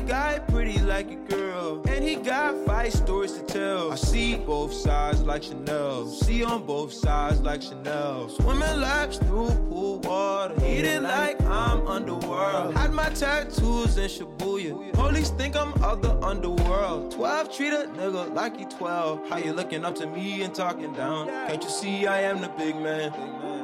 [0.00, 3.92] Guy pretty like a girl, and he got five stories to tell.
[3.92, 8.28] I see both sides like Chanel, see on both sides like Chanel.
[8.28, 12.74] Swimming laps through pool water, eating like I'm underworld.
[12.74, 17.12] Had my tattoos in Shibuya, police think I'm of the underworld.
[17.12, 19.28] 12 treat a nigga like he 12.
[19.28, 21.28] How you looking up to me and talking down?
[21.28, 23.10] Can't you see I am the big man?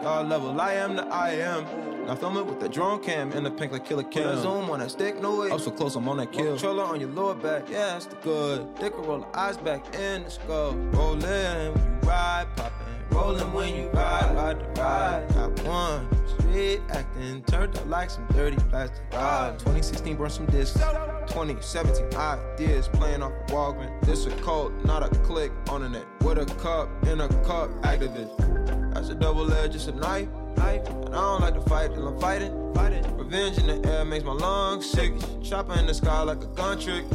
[0.03, 1.90] God level, I am the I am.
[2.07, 4.37] Now film it with the drone cam and the pink like Killer Kim.
[4.41, 5.51] Zoom on that stick, no way.
[5.51, 6.53] Up so close, I'm on that kill.
[6.57, 8.67] Controller on your lower back, yeah, that's the good.
[8.81, 10.75] Will roll the eyes back in the skull.
[10.75, 12.91] Rollin' when you ride, poppin'.
[13.11, 15.29] Rollin' when you ride, ride the ride.
[15.35, 16.09] Got one.
[16.27, 19.59] Street acting, turned up like some dirty plastic rod.
[19.61, 20.81] 2016, burn some discs.
[21.29, 24.01] 2017 ideas playing off of Walgreens.
[24.03, 26.05] This a cult, not a click on the net.
[26.23, 28.95] With a cup in a cup, activist.
[28.95, 30.29] That's a double edge, it's a knife.
[30.60, 30.88] knife.
[30.88, 32.52] And I don't like to fight till I'm fighting.
[32.74, 33.04] fighting.
[33.18, 35.14] Revenge in the air makes my lungs sick.
[35.42, 37.06] Chopper in the sky like a gun trick.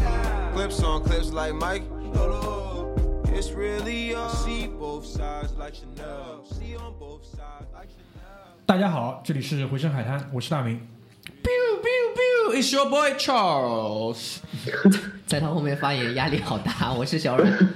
[0.55, 1.83] Clips on clips like Mike.
[3.33, 4.29] It's really all.
[4.29, 6.45] See both sides like Chanel.
[6.45, 8.67] See on both sides like Chanel.
[8.67, 10.81] 大家好，这里是回声海滩，我是大明。
[11.43, 14.39] Biu biu biu, it's your boy Charles。
[15.27, 17.69] 在他后面发言压力好大，我是小阮。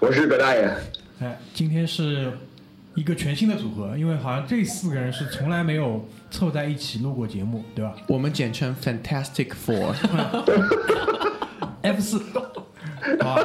[0.00, 0.74] 我是葛大爷，
[1.20, 2.32] 哎，今天是
[2.97, 9.93] 一个全新的组合，因为好像这四个人是从来没有凑在一起录过节目，对吧我们简称 Fantastic Four。？
[11.83, 12.19] F 四，
[13.21, 13.41] 好吧。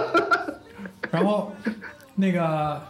[1.11, 1.53] 然后
[2.15, 2.83] 那个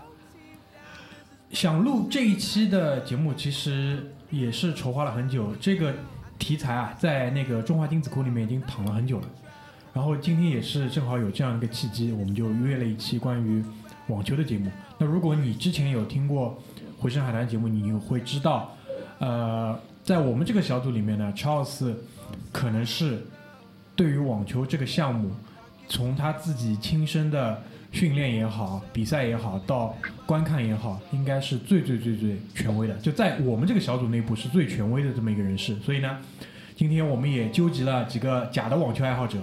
[1.50, 5.52] 想录这一期的节目，其实也是筹划了很久。
[5.60, 5.92] 这个
[6.38, 9.26] 题材啊，在那个中华精子库里面已经躺了很久了。
[9.92, 13.64] 然后今天也是正好有这样一个契机，我们就约了一期关于
[14.06, 14.70] 网球的节目。
[15.02, 16.56] 那如果你之前有听过
[16.96, 18.72] 回声海滩节目，你会知道，
[19.18, 21.92] 呃，在我们这个小组里面呢，Charles
[22.52, 23.20] 可能是
[23.96, 25.32] 对于网球这个项目，
[25.88, 27.60] 从他自己亲身的
[27.90, 29.92] 训练也好、比赛也好，到
[30.24, 32.94] 观看也好，应该是最最最最权威的。
[32.98, 35.74] 就在我们这个小组内部是最权威的这么一个人士。
[35.80, 36.16] 所以呢，
[36.76, 39.40] 今天我们也纠集了几个假的网球爱好者，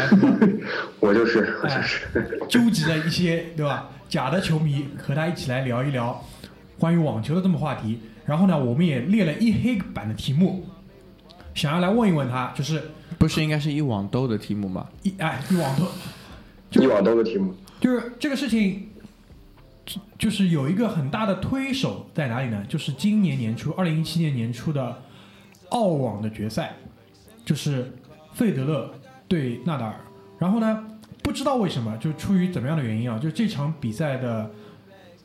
[1.00, 6.24] 我就是，我哎就是，纠集了一些对吧假的球迷和他一起来聊一聊
[6.78, 8.00] 关于网球的这么话题。
[8.24, 10.66] 然后呢，我们也列了一黑板的题目，
[11.54, 12.82] 想要来问一问他，就是
[13.18, 14.88] 不是应该是一网兜的题目吗？
[15.02, 15.86] 一哎一网头，
[16.72, 18.88] 一网兜的题目，就是这个事情，
[19.84, 22.64] 就就是有一个很大的推手在哪里呢？
[22.68, 25.02] 就是今年年初，二零一七年年初的
[25.68, 26.74] 澳网的决赛，
[27.44, 27.92] 就是
[28.34, 28.92] 费德勒
[29.28, 29.96] 对纳达尔。
[30.38, 30.84] 然后呢，
[31.22, 34.50] 不知道为什么，就出于怎么样的原因啊，就这场比赛的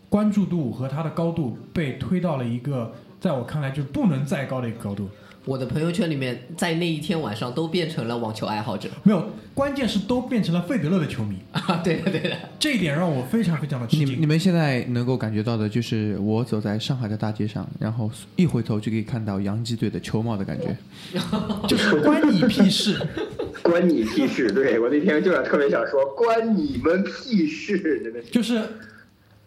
[0.09, 5.09] 关注度和他的高度被推到了一个在我看来就不能再高的一个高度。
[5.45, 11.81] 我的朋友圈里面，在那一天晚上都变成了网球爱好者没有，关键是都变成了费德勒的球迷， 啊！
[11.83, 14.05] 对的对的，这一点让我非常非常的吃惊。
[14.05, 20.77] 你你们现在能够感觉到的就是我走在上海的大街上，然后一回头就可以看到洋基队的球帽的感觉。
[21.67, 22.99] 就是关你屁事。
[23.63, 24.51] 关你屁事！
[24.51, 28.01] 对我那天就想特别想说，关你们屁事！
[28.03, 28.59] 真的是，就是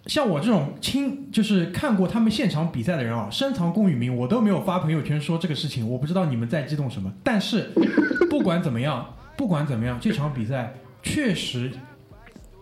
[0.07, 7.11] 像我这种亲，就是看过他们现场比赛的人啊，深藏功与名，我都没有发朋友圈说这个事情，我不知道你们在激动什么。
[7.23, 7.71] 但是
[8.29, 11.73] 不管怎么样，不管怎么样，这场比赛确实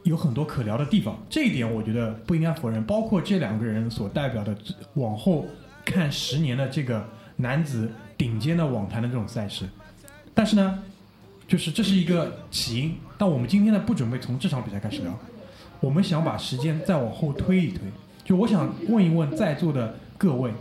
[0.04, 2.84] 有很多可聊的地方，这一点我觉得不应该否认。
[2.84, 4.56] 包括这两个人所代表的
[4.94, 5.46] 往后
[5.84, 7.04] 看十年的这个
[7.36, 9.68] 男子顶尖的网坛的这种赛事，
[10.32, 10.78] 但是呢，
[11.48, 12.94] 就是这是一个起因。
[13.18, 15.18] 但我们今天呢，不准备从这场比赛开始聊。
[15.82, 17.80] 我们想把时间再往后推一推，
[18.24, 20.52] 就我想问一问在座的各位，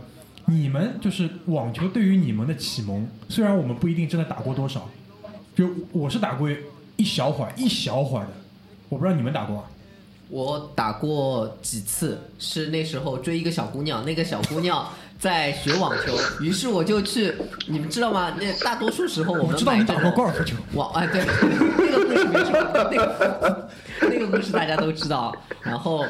[0.46, 4.90] 你们就是网球对于你们的启蒙，虽然我们不一定真的打过多少，
[5.54, 6.50] 就我是打过
[6.96, 8.32] 一小会儿一小会儿的，
[8.88, 9.64] 我不知道你们打过啊。
[10.28, 17.32] 我打过几次，是那时候追一个小姑娘，那个小姑娘在学网球，于是我就去，
[17.68, 18.34] 你们知道吗？
[18.40, 22.52] 那大多数时候我们我知道你打过高尔夫球，网哎，对，那个故事没说，
[22.90, 23.68] 那个
[24.08, 25.34] 那个故事大家都知道。
[25.62, 26.04] 然后，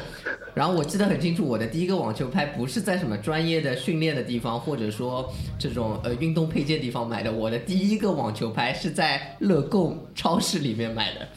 [0.53, 11.27] 然后我记得很清楚，我的第一个网球拍不是在什么专业的训练的地方，或者说这种呃运动配件地方买的，我的第一个网球拍是在乐购超市里面买的，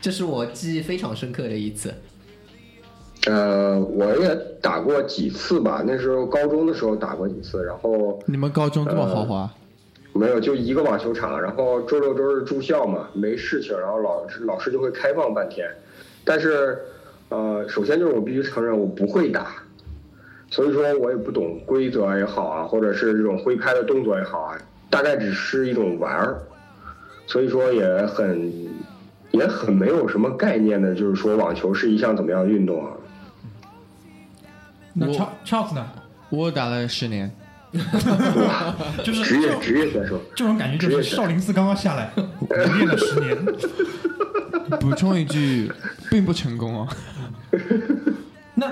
[0.00, 1.94] 这是我记忆非常深刻的一次。
[3.26, 9.52] 呃，我也打过几次吧，那时候高中的时候打过几次，然后你们高中这么豪华？
[10.12, 15.68] 没有就一个网球场，然后周六周日住校嘛，没事情，然后老师老师就会开放半天，
[16.24, 16.78] 但是
[17.28, 19.52] 呃，首先就是我必须承认我不会打，
[20.50, 24.58] 所以说我也不懂规则也好啊，或者是这种挥拍的动作也好啊，
[24.90, 26.38] 大概只是一种玩儿。
[27.26, 28.50] 所以说也很
[29.32, 32.92] 也很没有什么概念的，就是说网球是一项怎么样的运动啊？
[34.94, 35.86] 那 Charles Charles 呢？
[36.30, 37.30] 我打了十年，
[39.04, 43.36] 就是职业这种职业选手，这种感觉，就是少林寺刚刚下来， 我练了十年。
[44.80, 45.72] 补充一句，
[46.10, 46.96] 并不成功啊。
[48.54, 48.70] 那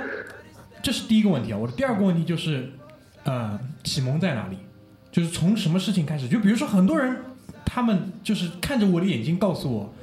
[0.82, 1.56] 这是第一个问题啊。
[1.56, 2.70] 我的第二个问题就是，
[3.24, 4.58] 呃，启蒙在哪里？
[5.10, 6.28] 就是从什么事情开始？
[6.28, 7.16] 就比如说很多人，
[7.64, 9.94] 他们就是看着我的眼睛告诉我，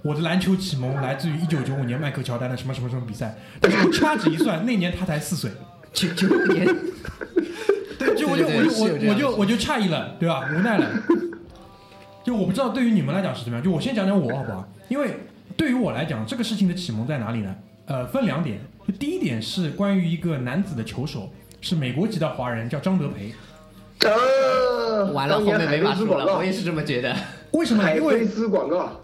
[0.00, 3.36] 我的篮球启蒙来自于一九九五年迈克乔丹的什么什么什么比赛。
[3.60, 5.50] 但是我掐指一算，那年他才四岁。
[5.92, 6.66] 九九五年，
[8.04, 10.48] 对，就我就我就我是有这样的我就我就诧异了，对吧？
[10.52, 10.88] 无奈了。
[12.24, 13.64] 就我不知道对于你们来讲是怎么样。
[13.64, 14.68] 就我先讲讲我好不好？
[14.88, 15.16] 因为
[15.56, 17.54] 对于我来讲，这个事情的启蒙在哪里呢？
[17.86, 18.60] 呃，分两点。
[18.86, 23.32] 就第一点是关于一个男子的球手，是美国籍的华人，叫张德培。
[24.00, 27.14] 呃，完了，后面没法说了，我，也是这么觉得。
[27.52, 27.82] 为什么？
[27.82, 29.00] 海因为飞丝广告，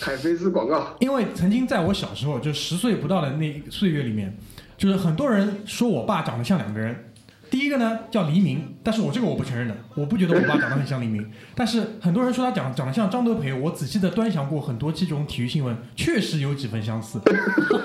[0.00, 4.36] 海飞丝广告，因为曾经在我小时候，就十岁不到的那岁月里面，
[4.76, 7.09] 就是很多人说我爸长得像两个人。
[7.50, 11.28] 第一个呢叫黎明，但是我这个我不承认的，我不觉得我爸长得很像黎明。
[11.56, 17.20] 但是很多人说他长长得像张德培，我仔细的端详过很多期这种体育新闻，确实有几分相似。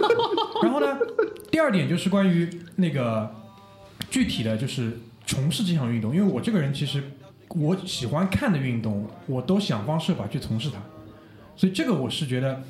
[0.62, 0.98] 然后呢，
[1.50, 3.34] 第二点就是关于那个
[4.10, 7.04] 具体的就是从事这项运动，因为我这个人其实
[7.50, 10.78] 我喜欢看的运动，我都想方设法去从事它，
[11.56, 12.62] 所以这个我是觉得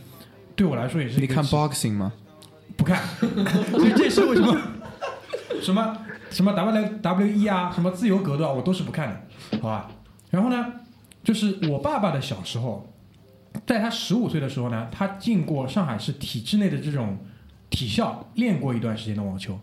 [0.56, 2.14] 对我来说也是你看 boxing 吗？
[2.78, 3.02] 不看，
[3.72, 4.62] 所以这是为什么？
[5.62, 5.98] 什么
[6.36, 9.90] 什么 W W E 啊，什么自由格斗啊，我都是不看的，好吧？
[10.32, 10.74] 然后呢，
[11.24, 12.94] 就是我爸爸的小时候，
[13.66, 17.20] 在他十五岁的时候呢，他进过上海市体制内的这种
[17.70, 19.58] 体校，练过一段时间的网球。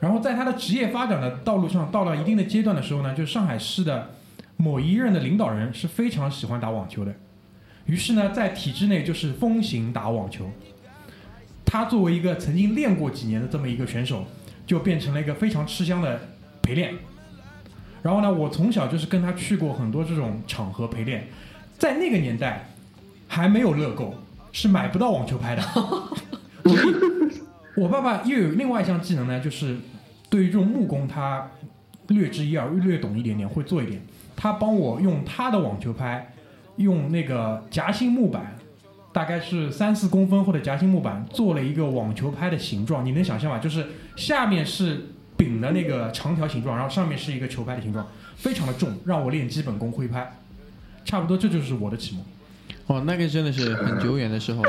[0.00, 4.10] 然后在他的职业发展的道路上，到了一定的阶段的时候呢，就上海市的
[4.56, 7.12] 某一任的领导人是非常喜欢打网球的，
[7.86, 10.48] 于是呢，在体制内就是风行打网球。
[11.64, 14.24] 他作为一个曾经练过几年的这么一个选手，
[14.66, 16.20] 就变成了一个非常吃香的
[16.62, 16.94] 陪练。
[18.02, 21.26] 然后呢，我从小就是跟他去过很多这种场合陪练，
[21.78, 22.68] 在那个年代
[23.26, 24.14] 还没有乐购，
[24.52, 25.62] 是买不到网球拍的。
[27.76, 29.78] 我爸爸又有另外一项技能呢，就是
[30.28, 31.50] 对于这种木工他
[32.08, 34.00] 略知一二，略懂一点点，会做一点。
[34.36, 36.32] 他帮我用他的网球拍，
[36.76, 38.56] 用那个夹心木板，
[39.14, 43.06] 大概是三四公分厚的夹心木板，做了一个网球拍的形状。
[43.06, 43.58] 你能想象吗？
[43.58, 45.06] 就是下面是
[45.36, 48.04] 柄的那个长条形状，然后上面是一个球拍的形状，
[48.36, 50.36] 非常的重，让我练基本功挥拍。
[51.04, 52.24] 差不多这就是我的启蒙。
[52.88, 54.64] 哦，那个真的是很久远的时候，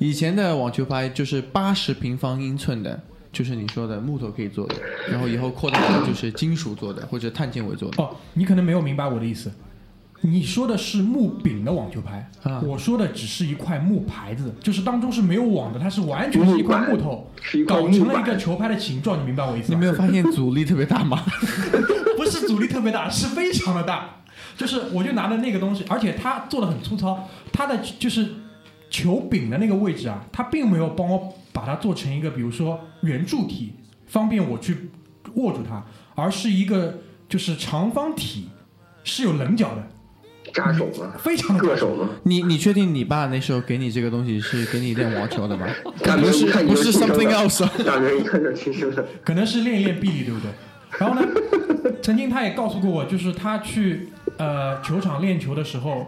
[0.00, 3.00] 以前的网球拍就是八十平方英寸的，
[3.32, 4.74] 就是你说的木头可以做的，
[5.08, 8.02] 然后以后扩大到就是金属做的或者碳纤维做的。
[8.02, 9.52] 哦，你可能没有明白我的意思。
[10.22, 17.30] 你说的是木柄的网球拍，啊我说的只是一块木牌子，就是当中是没有网的，它是完全是一块木头
[17.66, 19.78] 搞成了一个球拍的形状，你明白我意思吗？
[19.78, 21.22] 你没有发现阻力特别大吗？
[22.16, 24.16] 不是阻力特别大，是非常的大。
[24.56, 28.28] 就是我就拿着那个东西，而且它做的很粗糙，它的就是
[28.90, 33.74] 球柄的那个位置啊，它并没有帮我把它做成一个，比如说圆柱体，
[34.08, 34.90] 方便我去
[35.34, 35.84] 握住它，
[36.16, 36.98] 而是一个
[37.28, 38.48] 就是长方体，
[39.04, 39.88] 是有棱角的，
[40.58, 41.12] 扎手吗？
[41.22, 42.08] 非常的硌手吗？
[42.24, 45.66] 你你确定你爸那时候给你这个东西是给你练网球的吗？
[45.84, 50.50] 不是不是 something else 啊大明一看就亲生的， 可能是练一练臂力，对不对？
[50.98, 51.26] 然后呢，
[52.02, 56.06] 曾经他也告诉过我，就是他去呃球场练球的时候，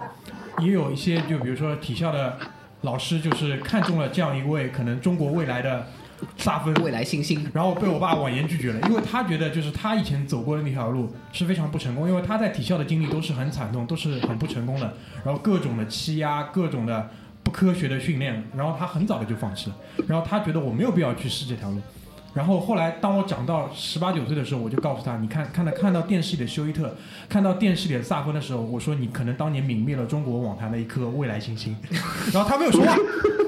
[0.62, 2.37] 也有一些就比如说体校的
[2.80, 5.87] 老师，就是看中了这样一位可能中国未来的
[6.37, 17.11] 萨芬，未来星星，然后被我爸婉言拒绝了，因为他觉得就是他以前走过的那条路是非常不成功，因为他在体校的经历都是很惨痛，都是很不成功的，然后各种的欺压，各种的
[17.43, 21.81] 不科学的训练，然后他很早的就放弃了，然后他觉得我没有必要去试这条路。
[22.32, 26.94] 然后后来，当我长到十八九岁的时候，我就告诉他：“你看，看到看到电视里的休伊特，
[27.28, 31.76] 看到电视里的萨芬的时候，我说你可能当年泯灭了中国网坛的一颗未来星星。
[32.32, 32.96] ”然后他没有说话，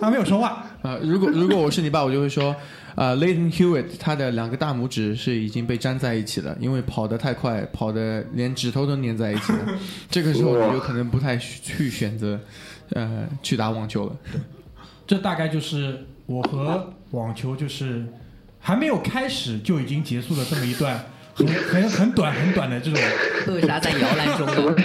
[0.00, 0.66] 他没有说话。
[0.82, 2.54] 啊， 如果如果我是你爸，我就会说，
[2.96, 9.58] 啊、l e y t o n Hewitt 他的两个大拇指是已经被粘在一起了，因为跑得太快，跑得连指头都粘在一起了。
[10.10, 12.40] 这个时候你就可能不太去选择，
[12.90, 14.16] 呃，去打网球了。
[15.06, 18.04] 这大概就是我和网球就是
[18.62, 21.04] 还没有开始就已经结束了这么一段
[21.35, 23.00] 很很很短很短的这种
[23.54, 24.76] 为啥在摇篮中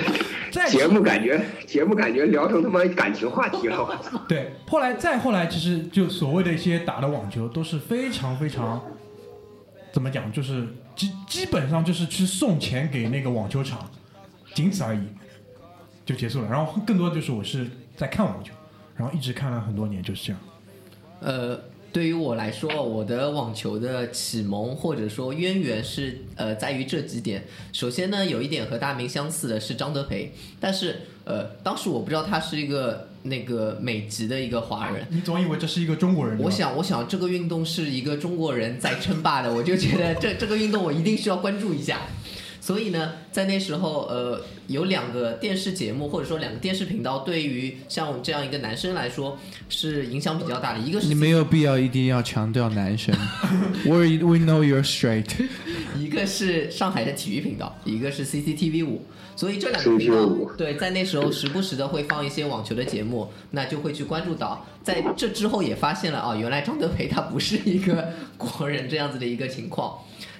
[0.67, 4.19] 节目感觉节目感觉聊成他妈感情话题了，我操！
[4.27, 8.81] 对，后来再后来，其实就所谓的一些打的网球都是非常非常
[9.91, 13.87] 怎么讲，就是基基本上就是去送钱给那个网球场，
[14.53, 14.99] 仅此而已。
[16.05, 16.47] 就结束了。
[16.49, 17.67] 然后更多就是我是
[17.97, 18.53] 在看网球，
[18.95, 20.41] 然后一直看了很多年，就是这样。
[21.19, 21.59] 呃，
[21.97, 27.43] 对于我来说，我的网球的启蒙或者说渊源是呃在于这几点。
[27.73, 35.07] 首先呢，有一点和大明相似的是张德培，但是呃，当时我不知道他是一个那个美籍的一个华人。
[35.09, 36.37] 你总以为这是一个中国人？
[36.37, 42.01] 我想，我想这个运动是一个中国人在称霸的，我就觉得这这个运动我一定需要关注一下。
[42.67, 50.79] 所以呢，在那时候，呃，有两个电视节目或者说两个电视频道，对于像我这样一个男生来说是影响比较大的。
[50.79, 53.15] 一个是你没有必要一定要强调男生，
[53.87, 55.29] We we know you're straight。
[55.97, 59.05] 一个是上海的体育频道，一个是 CCTV 五，
[59.37, 64.65] 所以这两个频道对在那时候时不时的会放一些网球的节目，那就会去关注到。
[64.83, 69.97] 在这之后也发现了啊，原来张德培他不是一个国人这样子的一个情况。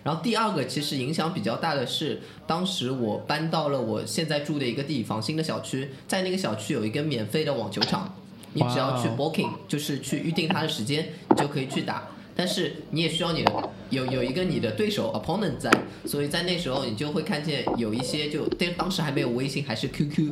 [0.07, 8.15] 然后第二个其实影响比较大的是，当时我搬到了我现在住的一个地方，新的小区，在那个小区有一个免费的网球场，
[8.53, 12.07] 你只要去 booking，就是去预定它的时间，你就可以去打。
[12.33, 15.69] 但是你也需要你的有有一个你的对手 opponent 在，
[16.05, 20.31] 所以在那时候你就会看见有一些就但当时还没有微信，还是 QQ，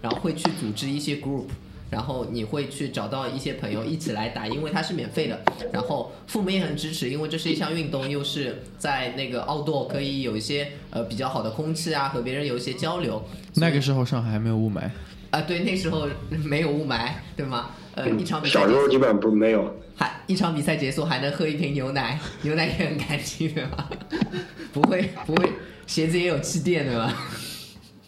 [0.00, 1.46] 然后会去组织一些 group。
[1.90, 5.40] 然后你会去找到一些朋友一起来打，因为它是免费的。
[5.72, 13.22] 然后父母也很支持，因为这是一项运动，又是在那个 outdoor 可以有一些呃比较好的空气啊，和别人有一些交流。
[13.54, 14.90] 那个时候上海还没有雾霾
[15.30, 16.08] 啊，对，那时候
[16.44, 17.70] 没有雾霾，对吗？
[17.94, 23.88] 呃，一场比赛小时候基本上不没有，还一场比赛结束还能喝一瓶牛奶，牛奶也很干净，对吧？
[24.72, 25.50] 不会不会，
[25.86, 27.14] 鞋子也有气垫，对吧？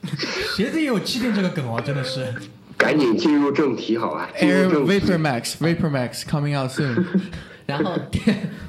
[0.56, 2.35] 鞋子也有气垫这个梗哦，真的是。
[2.78, 7.04] 赶紧进入正题，好吧？Air Vapor Max Vapor Max coming out soon。
[7.66, 7.92] 然后，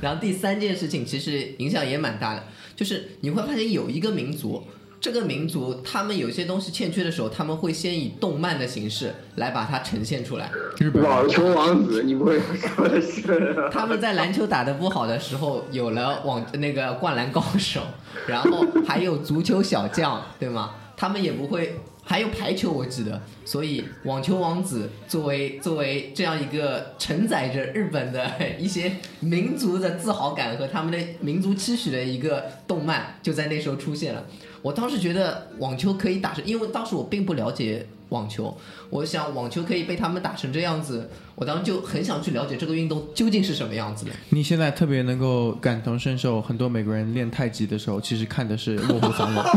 [0.02, 2.44] 然后第三件事情其实影响也蛮大的，
[2.76, 4.62] 就是你会发现有一个民族，
[5.00, 10.52] 这个民族他们有些东西欠缺的时候，他们会先以动漫的形式来把它呈现出来。
[10.96, 12.42] 网球王子，你不会
[12.76, 13.70] 说的是？
[13.72, 17.80] 他们在篮球打得不好的时候，有了网那个灌篮高手，
[18.28, 20.72] 然后还有足球小将，对吗？
[20.98, 21.80] 他们也不会。
[22.10, 34.26] 还有排球，我记得，所以网球王子作为作为这样一个承载着日本的一些民族的自豪感和他们的民族期许的一个动漫，就在那时候出现了。
[34.64, 38.58] 我当时觉得网球可以打成，因为当时我并不了解网球，
[38.90, 44.12] 我想网球可以被他们打成这样子，我当时就很想去了解这个运动究竟是什么样子的。
[44.30, 49.44] 你现在特别能够感同身受，很多美国人练太极的时候，其实看的是卧虎藏龙。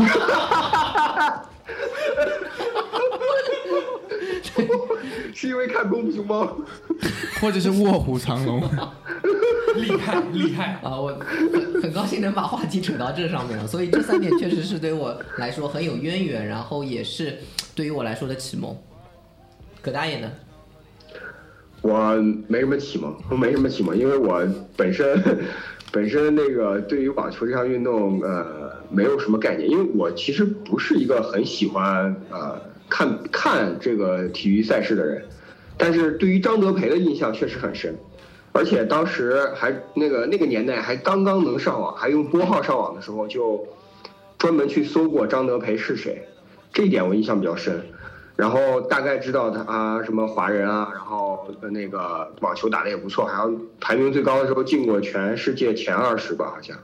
[5.43, 6.57] 是因为看功夫熊猫，
[7.41, 8.61] 或者是卧虎藏龙，
[9.75, 10.97] 厉害厉害啊！
[10.97, 11.09] 我
[11.51, 17.39] 很很高兴能把话题扯到这上面了，所以这三点确实是对我来说很有渊源，然后也是
[17.75, 18.73] 对于我来说的启蒙。
[19.81, 20.31] 葛大爷呢？
[21.81, 22.15] 我
[22.47, 24.47] 没什么启蒙，我没什么启蒙，因为我
[24.77, 25.21] 本身
[25.91, 32.71] 本身那个对于网球这项运动呃没有什么概念，因为我其实不是一个很喜欢呃。
[32.89, 35.25] 看看这个体育赛事的人，
[35.77, 37.95] 但是对于张德培的印象确实很深，
[38.51, 43.67] 而且当时还那个那个年代还刚刚能上网，还用拨号上网的时候，就
[44.37, 46.27] 专门去搜过张德培是谁，
[46.71, 47.81] 这一点我印象比较深。
[48.35, 56.75] 然后大概知道他啊什么华人啊，然后那个网球打的也不错，好像排名最高的时候进过全世界前二十吧，好像。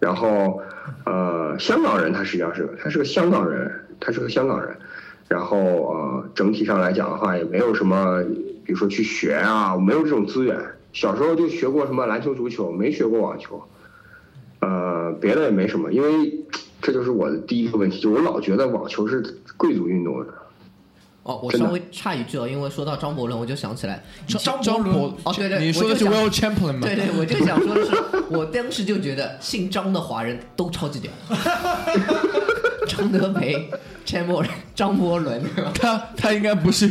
[0.00, 0.60] 然后
[1.04, 3.70] 呃，香港人他实际上是他是个香港人。
[4.02, 4.74] 他是个香港人，
[5.28, 8.24] 然后呃，整体上来讲的话，也没有什么，
[8.64, 10.58] 比如说去学啊，没有这种资源。
[10.94, 13.62] 小时候就学过什么篮球、足球，没学过网球，
[14.60, 15.92] 呃，别的也没什么。
[15.92, 16.46] 因为
[16.80, 19.22] 这就是我的第一个问题，就我老觉得网球是
[19.58, 20.32] 贵族运动的。
[21.22, 26.80] 哦，我稍微插一句哦，因为说到张伯伦，我就想起来张张伯哦，对对，你说的是 World Champion 吗？
[26.82, 27.90] 对对，我就想说的是，
[28.34, 31.10] 我当时就觉得姓张的华人都超级屌。
[32.88, 33.70] 张德培、
[34.04, 35.42] Chamberlain 张伯伦，
[35.74, 36.90] 他他应该不是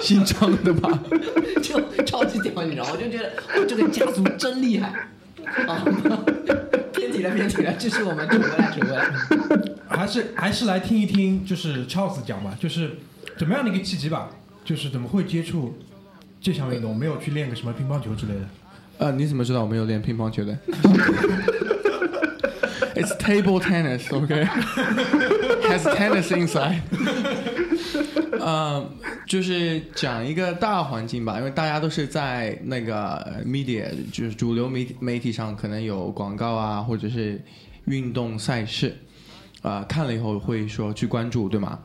[0.00, 0.90] 姓张的吧？
[1.62, 2.90] 就超级屌，你知道吗？
[2.92, 3.32] 我就觉得
[3.66, 4.88] 这个家族真厉害
[5.66, 5.82] 啊！
[7.16, 9.10] 偏题了，偏题了，这是我们扯回来，扯回来。
[9.88, 12.98] 还是还是来听一听，就是 Charles 讲吧，就是
[13.38, 14.30] 怎么样的一个契机吧？
[14.64, 15.78] 就是怎么会接触
[16.40, 16.94] 这项运动？
[16.96, 18.40] 没有去练个什么乒乓球之类的？
[18.98, 20.56] 呃，你怎么知道我没有练乒乓球的？
[22.96, 24.44] It's table tennis, OK?
[25.68, 26.80] Has tennis inside.
[28.40, 28.88] 嗯，
[29.26, 37.42] 就是讲一个大环境吧，因为大家都是在那个 media，就是主流媒媒体上，可能有广告啊，或者是
[37.86, 38.96] 运动赛事，
[39.62, 41.78] 啊，看了以后会说去关注，对吗？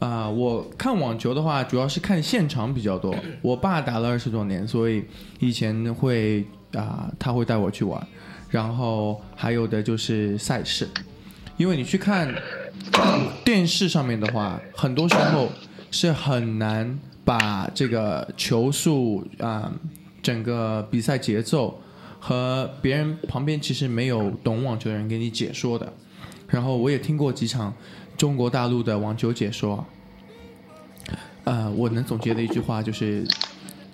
[0.00, 3.12] 啊、我看网球的话，主要是看现场比较多。
[3.42, 5.04] 我爸打了二十多年，所以
[5.40, 8.00] 以前会啊、他会带我去玩。
[8.48, 10.88] 然后还有的就是赛事，
[11.56, 12.32] 因为你去看
[13.44, 15.50] 电视上面的话，很多时候
[15.90, 19.72] 是很难把这个球速啊、
[20.22, 21.80] 整个比赛节奏
[22.18, 25.92] 和别人旁边其实没有懂网球的人给你解说的。
[26.48, 27.74] 然后我也听过几场
[28.16, 29.84] 中国大陆的网球解说，
[31.44, 33.26] 呃，我能总结的一句话就是，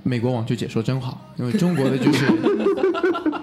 [0.03, 2.27] 美国网球解说真好，因为中国的就是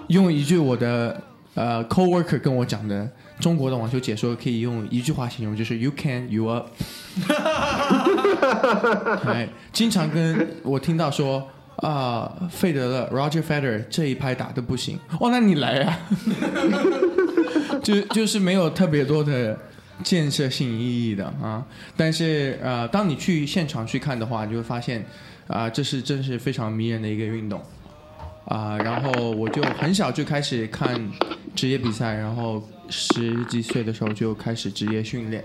[0.08, 1.22] 用一句我的
[1.54, 6.68] 呃 coworker 跟我讲的，中国的网球解说可以用一句话形容，就是 you can you up。
[9.28, 11.46] 哎，经常跟我听到说
[11.78, 15.98] 啊、费德勒 Roger Federer 这一拍打的不行，哦，那你来呀、
[17.82, 19.58] 就就是没有特别多的
[20.04, 21.66] 建设性意义的啊。
[21.98, 25.04] 但是呃，当你去现场去看的话，你就会发现
[25.48, 27.60] 啊、这是真是非常迷人的一个运动
[28.46, 31.00] 啊、然后我就很小就开始看
[31.56, 35.44] 职业比赛，然后十几岁的时候就开始职业训练，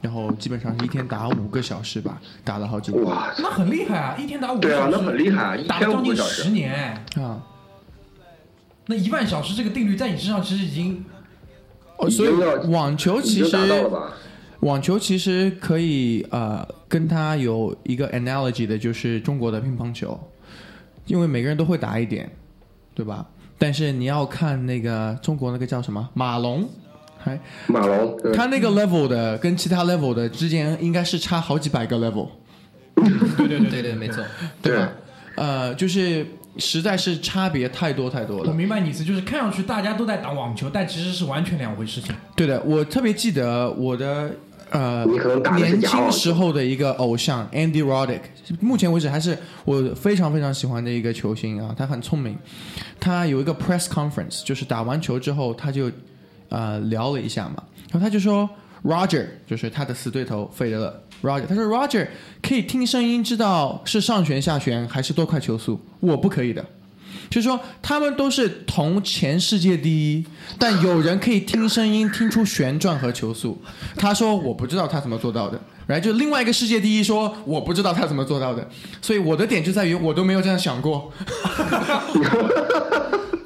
[0.00, 4.16] 然后基本上是一天打五个小时吧，打了好几年哇，那很厉害啊！
[4.18, 7.22] 一天打五个小时，对啊那很厉害啊一天打了将近五个小时十年哎。
[7.22, 7.42] 啊。
[8.86, 11.04] 那一万小时这个定律在你身上其实已经
[11.98, 12.30] 哦，所以
[12.68, 13.56] 网球其实？
[14.60, 20.18] 网球其实可以呃跟它有一个 analogy 的，就是中国的乒乓球，
[21.06, 22.28] 因为每个人都会打一点，
[22.98, 23.24] 对吧？
[23.56, 26.68] 但是你要看那个中国那个叫什么马龙，
[27.16, 27.38] 还
[27.68, 32.28] 马龙，他那个 level 的跟其他 level 的之间应该是差好几百个 level，
[33.38, 34.24] 对对对对，没错。
[34.60, 34.90] 对吧？
[35.36, 38.52] 呃，就是实在是差别太多太多了我。
[38.52, 42.12] 明白你意思，就是看上去大家都在打网球，但其实是完全两回事情。
[42.34, 44.32] 对的，我特别记得我的
[44.70, 48.20] 呃你可能打的是年轻时候的一个偶像 Andy Roddick，
[48.60, 52.36] 目前为止还是我非常非常喜欢的一个球星啊，他很聪明。
[53.00, 55.90] 他有一个 press conference，就是打完球之后他就
[56.48, 58.48] 呃聊了一下嘛，然后他就说
[58.84, 62.06] Roger 就是他的死对头费德勒 Roger，他说 Roger
[62.42, 66.64] 可以听声音知道是上旋下旋还是多快球速，我不可以的。
[67.30, 70.26] 就是说，他们都是同前世界第一，
[70.58, 73.60] 但有人可以听声音听出旋转和球速。
[73.96, 78.68] 他说我不知道他怎么做到的，然后就另外一个世界第一说我不知道他怎么做到的。
[79.02, 81.12] 所以我的点就在于我都没有这样想过。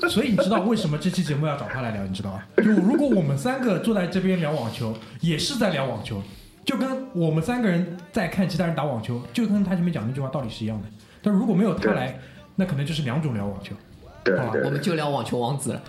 [0.09, 2.05] 所以你知道为什么这期节目要找他来聊？
[2.05, 2.43] 你知道吗？
[2.57, 6.23] 就如果我们三个坐在这边聊网球，也是在聊网球，
[6.65, 10.89] 就跟我们三个人在看其他人打网球，就跟他前面讲那句话道理是一样的。
[11.23, 12.19] 但如果没有他来，
[12.57, 13.75] 那可能就是两种聊网球。
[13.75, 15.83] 好吧对对我们就聊网球王子了。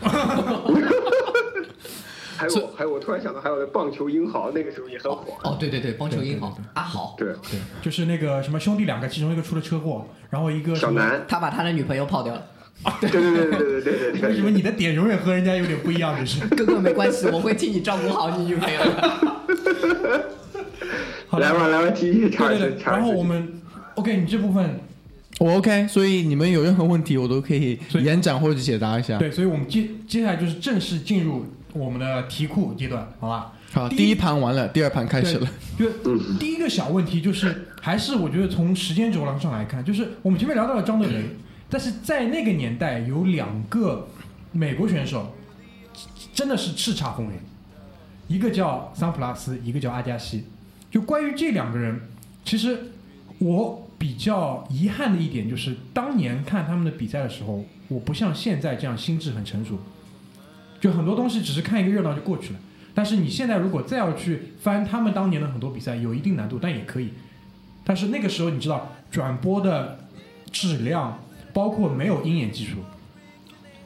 [2.36, 5.34] 还有还有，我突然想到还有那棒球英豪，那个时候也很火。
[5.44, 11.00] 哦，对对对，棒球英豪对对对阿豪，对，对，就是那个什么兄弟两个，其中一个出了车祸，然后一个什么。
[11.00, 12.44] 小南，他把他的女朋友泡掉了。
[13.00, 14.50] 对对对对对对对为什么。
[14.50, 16.20] 你的点永远和人家有点不一样？
[16.20, 16.46] 就是。
[16.48, 19.20] 哥哥没关系，我会替你照顾好你女朋友的。
[21.30, 22.92] 好来吧来吧，继续查对对对，一查。
[22.92, 23.62] 然后我们
[23.96, 24.82] OK，你这部分
[25.40, 29.18] 我 OK，所以你们有任何问题我都可以延展或者解答一下。
[29.18, 33.54] 对，所以我们接接下来就是正式进入我们的题库阶段，好吧？
[33.72, 35.50] 好，第一盘完了，第二盘开始了。
[35.78, 35.90] 就
[36.38, 41.24] 第一个小问题就是，还是我觉得从时间轴上来看，就是我们前面聊到了张德雷，
[41.70, 44.08] 但是在那个年代有两个
[44.52, 45.36] 美国选手
[46.36, 47.32] 真的是叱咤风云，
[48.28, 50.44] 一个叫桑普拉斯，一个叫阿加西。
[50.92, 52.00] 就关于这两个人，
[52.46, 52.78] 其实
[53.40, 59.80] 我比较遗憾的一点就是，当年看他们的比赛的时候，我不像现在这样心智很成熟，
[60.82, 62.60] 就很多东西只是看一个热闹就过去了。
[62.94, 67.14] 但是你现在如果再要去翻他们当年的很多比赛，有一定难度，但也可以。
[67.86, 70.00] 但是那个时候你知道转播的
[70.52, 72.80] 质量，包括没有鹰眼技术，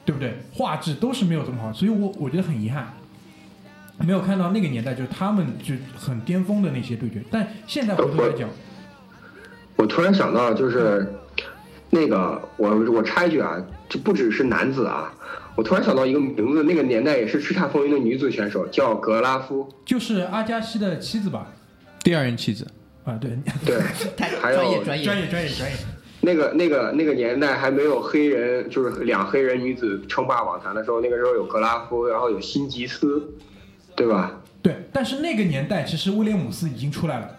[0.04, 0.34] 对不对？
[0.52, 2.92] 画质都是没有这么好，所以我我觉得很遗憾，
[4.00, 7.22] 没有看到那个年代就是他们就很巅峰的那些对决。
[7.30, 8.50] 但现在回头来讲，
[9.78, 11.10] 我突然想到，就是
[11.88, 13.56] 那个我我插一句啊，
[13.88, 15.14] 这不只是男子啊，
[15.56, 19.72] 我突然想到一个名字，那个年代也是叱咤风云的女子选手，叫格拉夫。
[19.84, 21.46] 就是阿加西的妻子吧？
[22.02, 22.66] 第二任妻子，
[23.04, 23.30] 啊，对，
[23.64, 23.76] 对，
[24.42, 25.04] 还有专业专业。
[25.04, 25.76] 专业专业专业。
[26.20, 33.22] 那个那个那个年代还没有黑人，就是两黑人女子称霸网坛的时候，那个时候有格拉夫，然后有辛吉斯，
[33.94, 34.40] 对吧？
[34.60, 37.30] 对，但是那个年代其实威廉姆斯已经出来了，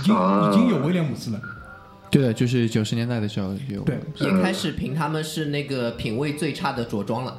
[0.00, 1.40] 已经、啊已经有威廉姆斯了。
[2.10, 3.80] 对的，就是九十年代的时候有。
[3.82, 7.38] 对，也开始评他们是那个品味最差的着装了。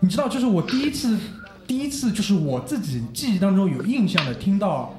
[0.00, 1.18] 你知道，就是我第一次，
[1.66, 4.98] 第一次就是我自己记忆当中有印象的听到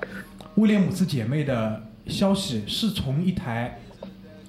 [0.55, 3.79] 威廉姆斯姐妹的消息是从一台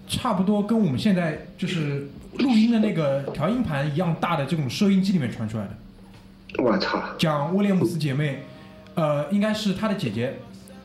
[0.06, 2.06] 差不多跟我们现在就是
[2.38, 8.42] 录音的那个调音盘一样大的这种收音机里面传出来的，我操，讲威廉姆斯姐妹，
[8.94, 10.38] 呃，应该是她的姐姐，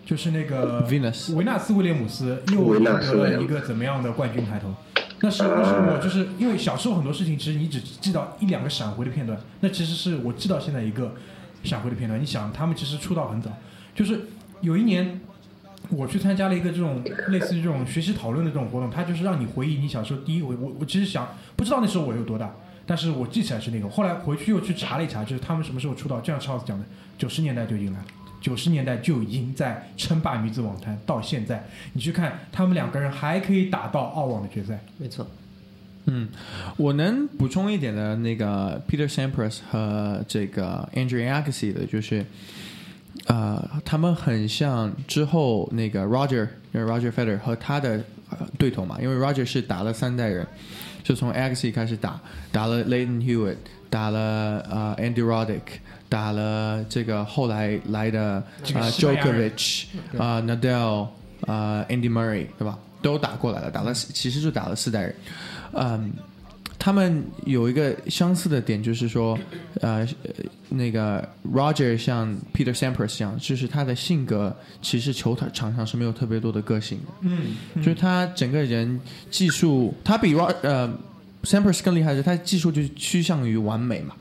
[0.09, 4.73] 就是那个 Venus 维纳斯威廉姆斯又维赢得了一个怎么样的冠军抬头？
[5.21, 11.13] 那是那是我就是因为小时候很多事情，其实你只记到一两个闪回的片段，那其实是我记到现在一个
[11.63, 12.19] 闪回的片段。
[12.19, 13.51] 你想，他们其实出道很早，
[13.93, 14.21] 就是
[14.61, 15.21] 有一年
[15.89, 20.55] 我去参加了一个这种类似于这种学习讨论的这种活动，他就是让你回忆你小时候第一回。
[20.55, 22.51] 我我其实想不知道那时候我有多大，
[22.87, 23.87] 但是我记起来是那个。
[23.87, 26.83] 后来回去又去查了一查，就是他们什么时候出道，就像 Charles 讲的，
[27.15, 28.05] 九十年代就已经来了。
[28.41, 34.79] 九十年代就已经在称霸女子网坛，到现在你去看他们两个人还可以打到澳网的决赛。
[34.97, 35.27] 没错，
[36.05, 36.29] 嗯，
[36.77, 42.25] 我能补充一点的那个 Peter Sampras 和这个 Andrew Agassi 的，就是
[43.25, 50.47] 呃，他们很像之后那个 Roger，就是 Roger Federer 和他的、呃、对头嘛，因为 Roger 是打了三代人，
[51.03, 52.19] 就从 Agassi 开始打，
[52.51, 53.57] 打了 Leighton Hewitt，
[53.89, 59.51] 打了呃 Andy Roddick，打了这个后来来的呃这个西班牙人。
[59.51, 59.85] Djokovic，
[60.17, 61.07] 啊、Nadal，
[61.45, 62.77] 啊、Andy Murray，对吧？
[63.01, 65.15] 都打过来了，打了其实就打了四代人，
[65.71, 66.11] 嗯，
[66.77, 69.39] 他们有一个相似的点，就是说，
[69.79, 70.31] 呃，呃
[70.67, 78.99] 那个 Roger 像 Peter Sampras 一样，就是他的性格其实球场上是没有特别多的个性的，嗯，就是他整个人
[79.31, 80.93] 技术，他比 Ro 呃
[81.43, 84.13] Sampras 更厉害的是他技术就趋向于完美嘛。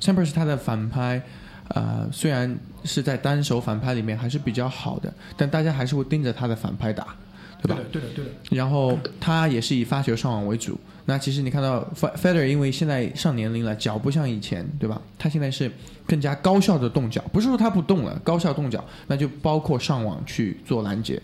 [0.00, 1.22] Sampras 他的反拍，
[1.68, 7.14] 呃，虽然是在单手反拍里面还是比较好的，但大家还是会盯着他的反拍打，
[7.62, 7.76] 对吧？
[7.76, 8.30] 对的，对的，对的。
[8.50, 10.78] 然后他也是以发球上网为主。
[11.04, 15.02] 那其实你看到 Fe- Federer 因为现在上年龄了，脚不像以前，对吧？
[15.18, 15.70] 他现在是
[16.06, 21.20] 更加高效的动脚，不是说他不动了，高效动脚，那就包括上网去做拦截。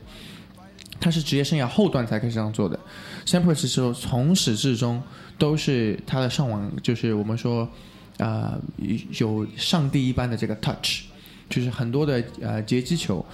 [1.01, 2.77] 他是职业生涯后段才开始这样做的。
[3.25, 5.01] Sampras 时候从始至终
[5.39, 7.69] 都是他的上网，就是我们说，
[8.19, 8.61] 呃，
[9.19, 11.03] 有上帝一般的这个 touch，
[11.49, 13.25] 就是很多的呃截击球，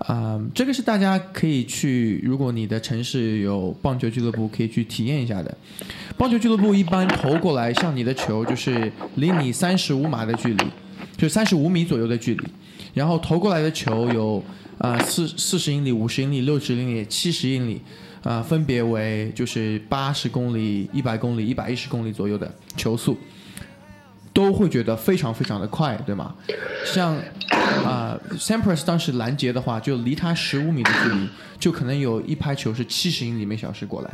[0.00, 5.56] 啊、这个是大家可以去，如果你的城市有棒球俱乐部，可以去体验一下的。
[6.18, 10.64] 棒球俱乐部一般投过来，像你的球就是离你三十五码的距离，
[11.16, 12.44] 就三十五米左右的距离，
[12.92, 14.44] 然后投过来的球有
[14.78, 17.80] 啊四四十英里、五十英里、六十英里、七十英里，
[18.22, 23.16] 啊、分别为就是八十公里、一百公里、一百一十公里左右的球速。
[24.34, 26.34] 都会觉得非常非常的快，对吗？
[26.84, 27.16] 像
[27.84, 34.10] 啊、Sampras 当时拦截的话，就离他十五米的距离，就可能有一拍球是七十英里每小时过来，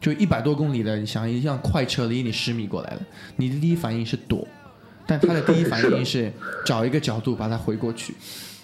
[0.00, 3.02] 就一百多公里的，你想一辆快车离你十米过来了，
[3.36, 4.46] 你的第一反应是躲，
[5.04, 6.32] 但他的第一反应是
[6.64, 8.14] 找一个角度把它回过去，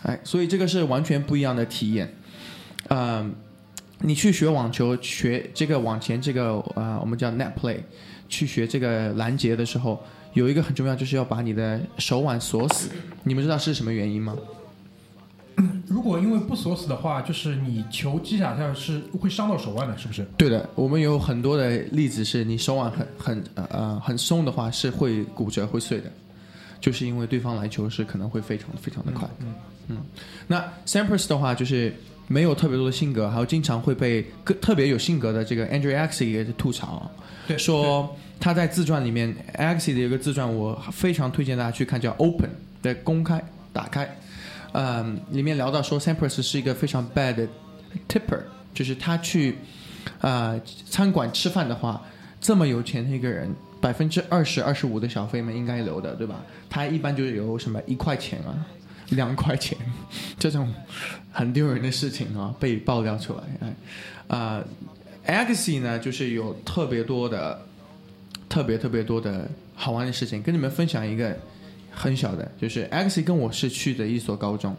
[0.05, 2.15] 哎，所以这个是完全不一样的体验。
[2.89, 3.35] 嗯、
[4.01, 7.79] 你去学网球，学这个往前这个呃，我们叫 net play，
[8.29, 12.91] 去学这个拦截的时候，有一个很重要，就是要把你的手腕锁死。
[13.23, 14.37] 你们知道是什么原因吗？
[15.87, 20.27] 如果因为不锁死的话，就是你球击打下去是会伤到手腕的，是不是？
[20.39, 26.11] 对的，我们有很多的例子是你手腕很很呃呃很松的话是会骨折会碎的，
[26.81, 29.29] 就是因为对方来球是可能会非常非常的快。
[29.41, 29.55] 嗯
[29.89, 29.99] 嗯，
[30.47, 31.95] 那 Sampras 的话就是
[32.27, 37.11] 没有特别多的性格，还有经常会被个特别有性格的这个 Andrew Agassi 也是吐槽，
[37.47, 42.51] 对，说他在自传里面 Agassi 的一个自传，我非常推荐大家去看，叫 Open
[42.83, 43.43] 的公开
[43.73, 44.17] 打开，
[44.73, 47.49] 嗯，里面聊到说 Sampras 是一个非常 bad
[48.09, 48.41] tipper，
[48.75, 49.57] 就是他去
[50.21, 52.03] 啊、餐馆吃饭的话，
[52.41, 53.49] 这么有钱的一个人。
[53.83, 56.41] 百分之二十、二十五的小费们应该留的，对吧？
[56.71, 58.55] 他一般就是有什么一块钱啊，
[59.09, 59.77] 两块钱，
[60.39, 60.73] 这种
[61.33, 63.43] 很丢人的事情啊，被爆料出来。
[63.59, 63.75] 哎，
[64.29, 64.63] 啊、
[65.25, 67.61] a g a s s i 呢，就是有特别多的、
[68.53, 71.35] 特别特别多的好玩的事情，跟你们分享一个
[71.91, 74.77] 很小的，就是 Agassi 跟我是去的一所高中，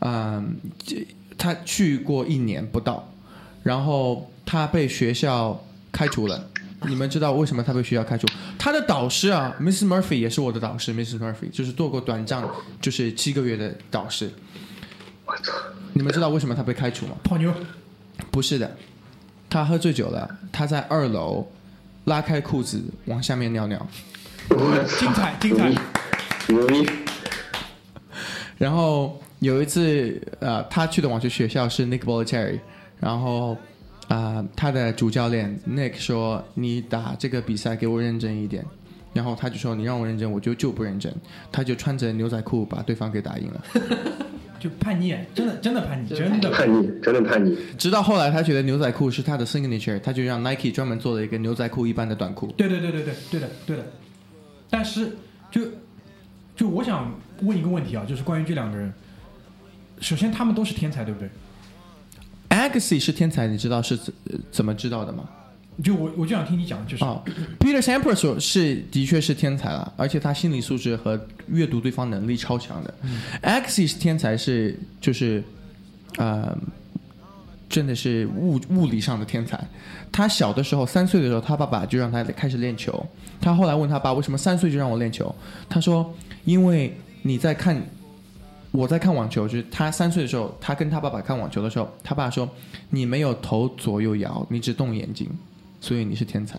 [0.00, 1.06] 嗯，这
[1.38, 3.08] 他去过一年不到，
[3.62, 6.48] 然后他被学校开除了。
[6.88, 8.26] 你们知道为什么他被学校开除？
[8.58, 11.20] 他的导师啊，Miss Murphy 也是我的导师，Mrs.
[11.20, 12.42] Murphy 就是做过短暂
[12.80, 14.28] 就是七个月的导师。
[15.24, 15.52] 我操！
[15.92, 17.12] 你们知道为什么他被开除吗？
[17.22, 17.54] 泡妞，
[18.32, 18.76] 不是的，
[19.48, 21.46] 他喝醉酒了，他在二楼
[22.06, 23.84] 拉开裤子往下面尿尿，
[24.98, 25.70] 精彩精彩！
[26.48, 26.88] 牛逼！
[28.56, 32.60] 然后有一次，呃，他去的网球学校是 Nick Bollettieri，
[33.00, 33.54] 然后
[34.06, 38.64] 啊、呃他的主教练 Nick 说：“你打这个比赛给我认真一点。”
[39.12, 41.12] 然后他就说：“你让我认真，我就就不认真。”
[41.50, 43.64] 他就穿着牛仔裤把对方给打赢了。
[44.58, 47.56] 就叛逆，真的真的叛逆，真的叛逆，真的叛逆。
[47.78, 52.52] 直到后来他觉得牛仔裤是他的 signature，他就让 Nike 专门做了一个牛仔裤一般的短裤。
[52.56, 53.86] 对对对对对对的对的。
[54.68, 55.16] 但是
[55.50, 55.62] 就
[56.56, 58.92] 就我想问一个问题啊，就是关于这两个人，
[60.00, 61.28] 首先他们都是天才，对不对
[62.48, 64.12] ？Agassi 是天才，你知道是怎
[64.50, 65.28] 怎么知道的吗？
[65.82, 67.22] 就我我就想听你讲，就是、哦
[67.60, 72.94] ，Peter Sampras 是的确是天才了，而且他心理素质和阅读对方能力超强的。
[73.68, 75.42] 是天才是就是
[76.16, 76.56] 呃，
[77.68, 79.62] 真的是物物理上的天才。
[80.10, 83.06] 他小的时候三岁的时候，他爸爸就让他开始练球。
[83.40, 85.34] 他后来问他爸为什么三岁就让我练球，
[85.68, 87.80] 他说因为你在看。
[88.72, 92.46] 我在看网球，就是他三岁的时候，他跟他爸爸看网球的时候，他爸说
[92.90, 95.26] ：“你没有头左右摇，你只动眼睛，
[95.80, 96.58] 所以你是天才。”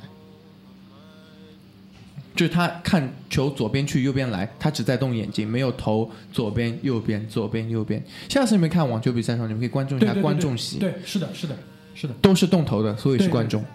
[2.35, 7.99] 就是他看球左边去右边来，他只在动眼睛，没有头左边右边左边右边。
[8.29, 11.57] 下次你们看网球比赛的时候，你们可以关注一下对对对观众席，对，是的，是的，
[11.95, 12.13] 是的。
[12.21, 13.65] 都是动头的，所以是观众。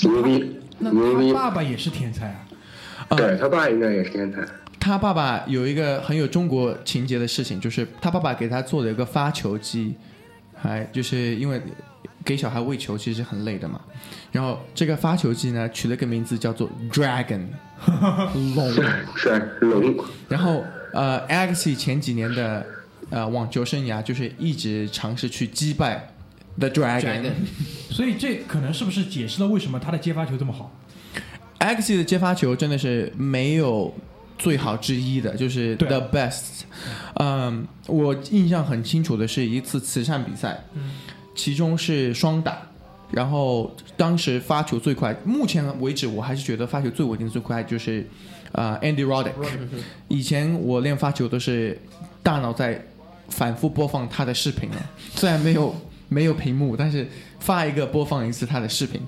[0.00, 1.34] 牛逼，那他！
[1.34, 2.46] 爸爸也是天才啊，
[3.08, 4.42] 啊对他爸应该也是天才。
[4.80, 9.94] 他爸爸有一个很有中国情节的事情，就是他爸爸给他做了一个发球机，
[10.54, 11.60] 还就是因为
[12.26, 13.80] 给小孩喂球其实很累的嘛。
[14.32, 17.46] 然后这个发球机呢，取了个名字叫做 Dragon
[18.54, 18.74] 龙。
[19.14, 20.62] 是龙，然后
[20.92, 22.66] 呃，Agassi 前几年的
[23.08, 26.10] 呃网球生涯就是一直尝试去击败
[26.58, 27.00] The Dragon。
[27.00, 27.32] Dragon
[27.90, 30.70] 所以这可能是不是解释了为什么他的接发球这么好
[31.60, 33.94] ？Agassi 的接发球真的是没有
[34.36, 36.64] 最好之一的，就是 the best。
[37.14, 40.62] 嗯，我印象很清楚的是一次慈善比赛，
[41.36, 42.58] 其中是双打，
[43.12, 48.04] 然后当时发球最快，目前为止我还是觉得发球最稳定最快就是
[48.52, 49.32] 呃 Andy Roddick。
[50.08, 51.78] 以前我练发球都是
[52.22, 52.82] 大脑在
[53.28, 55.74] 反复播放他的视频了， 虽然没有
[56.08, 57.06] 没有屏幕，但是
[57.38, 59.00] 发一个播放一次他的视频。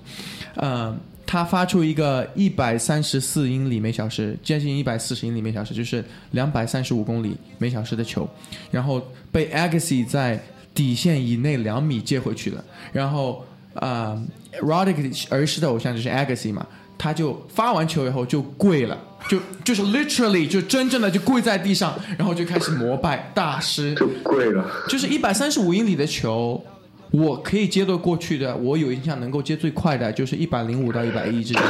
[0.54, 8.28] 呃，他发出一个一百三十四英里每小时，接近一百四十英里每小时，就是两百三十五公里每小时的球，
[8.70, 10.42] 然后被 Agassi 在
[10.78, 14.16] 底线以内两米接回去的，然后呃
[14.62, 16.64] Roddick 儿时的偶像就是 Agassi 嘛，
[16.96, 18.96] 他就发完球以后就跪了，
[19.28, 24.64] 就就是 literally 就真正的就跪在地上，然后就开始膜拜大师，就跪了。
[24.86, 26.64] 就是一百三十五英里的球，
[27.10, 28.56] 我可以接得过去的。
[28.56, 31.62] 我有印象能够接最快的就是一百零五到一百一之间，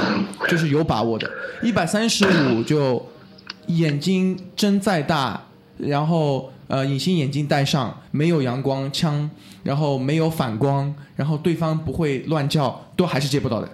[0.51, 1.31] 就是有把握的。
[1.63, 3.03] 一百三十五就
[3.69, 5.43] 眼睛睁再大，
[5.79, 9.29] 然后呃隐形眼镜戴上，没有阳光枪，
[9.65, 13.69] 然后没有反光，然后对方不会乱叫，都还是接不到的。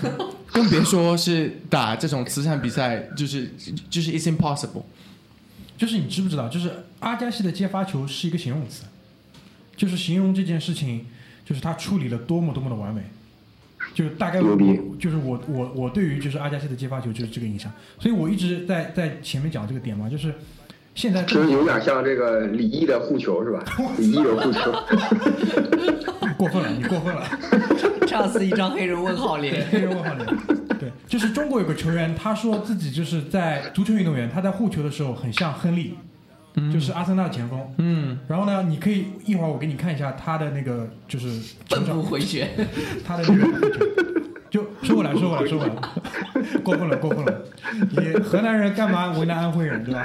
[0.52, 3.50] 更别说是打这种慈善比赛，就是
[3.88, 4.82] 就是 it's impossible。
[5.78, 8.84] 就是你知不知道，就是阿加西的接发球是一个形容词，
[9.74, 11.06] 就是形容这件事情，
[11.44, 13.02] 就是他处理了多么多么的完美。
[13.94, 20.32] 就是大概我牛逼就是我我我对于就是阿加西的接发球就是这个印象，所以我一直在在前面讲这个点嘛，就是
[20.94, 23.64] 现在其实有点像这个李毅的护球是吧？
[23.98, 24.72] 李毅的护球，
[26.36, 27.22] 过分了，你过分了。
[28.06, 30.26] 炸死一张黑人问号脸，黑人问号脸。
[30.78, 35.94] 对，就是中国有个球员，他说自己就是在足球运动员，他在护球的时候很像亨利，
[36.72, 37.58] 就是阿森纳的前锋。
[37.78, 41.28] 嗯，然后呢，你可以一会儿我给你看一下他的那个就是
[41.70, 42.50] 本球场部回旋，
[43.06, 44.02] 他的那个。
[44.52, 45.72] 就收回来，收回来，收回来，
[46.62, 47.42] 过分了，过分了！
[47.96, 50.04] 你河南人干嘛为难安徽人，对吧？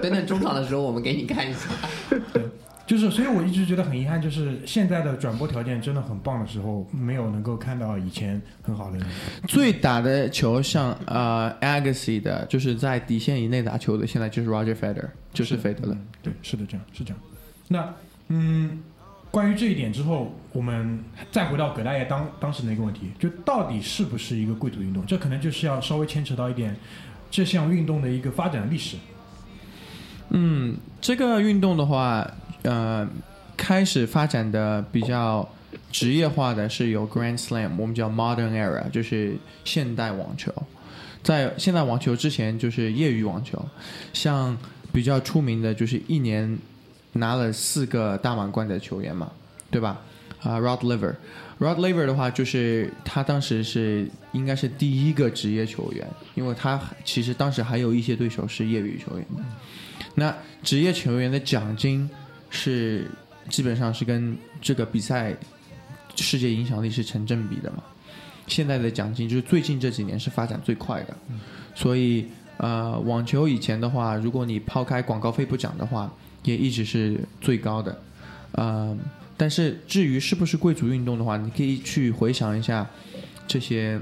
[0.00, 1.68] 等等中场的时候我们给你看一下。
[2.32, 2.42] 对
[2.84, 8.98] 就是，所以我一直觉得很遗憾，就是现在的转播条件真的很棒的时候，没有能够看到以前很好的。
[9.46, 15.96] 最打的球像呃 Agassi 的，就是在底线以内打球的，现在就是 Roger Federer，就是费德勒。
[16.22, 17.18] 对，是的，这样是这样。
[17.68, 17.94] 那
[18.28, 18.82] 嗯，
[19.30, 25.06] 关于这一点之后，我们再回到葛大爷当当时那个问题，就到底是不是一个贵族运动？
[25.06, 26.76] 这可能就是要稍微牵扯到一点
[27.30, 28.96] 这项运动的一个发展的历史。
[30.34, 32.26] 嗯，这个运动的话，
[32.62, 33.06] 呃，
[33.56, 35.46] 开始发展的比较
[35.90, 40.50] 职业化的是有 Grand Slam，我们叫 Modern Era，就是现代网球。
[41.22, 43.62] 在现代网球之前就是业余网球，
[44.12, 44.56] 像
[44.92, 46.58] 比较出名的就是一年
[47.12, 49.30] 拿了四个大满贯的球员嘛，
[49.70, 50.00] 对吧？
[50.40, 51.14] 啊、r o d Laver。
[51.60, 59.42] Rod Laver 的话，就是他当时是应该是第一个职业球员，因为他其实当时还有一些对手是业余球员的。
[60.14, 62.08] 那职业球员的奖金
[62.50, 63.10] 是
[63.48, 65.34] 基本上是跟这个比赛
[66.16, 67.82] 世界影响力是成正比的嘛。
[68.46, 71.16] 现在的奖金就是最近这几年是发展最快的，
[71.74, 72.26] 所以
[72.58, 76.12] 呃，网球以前的话，如果你抛开广告费不讲的话，
[76.44, 78.02] 也一直是最高的。
[78.52, 78.96] 呃，
[79.36, 82.88] 但是至于是不是贵族运动的话，你可以去回想一下
[83.46, 83.98] 这些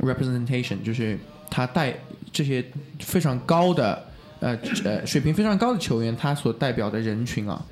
[0.00, 1.96] representation，就是他带
[2.32, 2.64] 这些
[3.00, 4.04] 非常高的
[4.40, 7.64] 呃呃水平非常高的球员，他所代表的人群啊，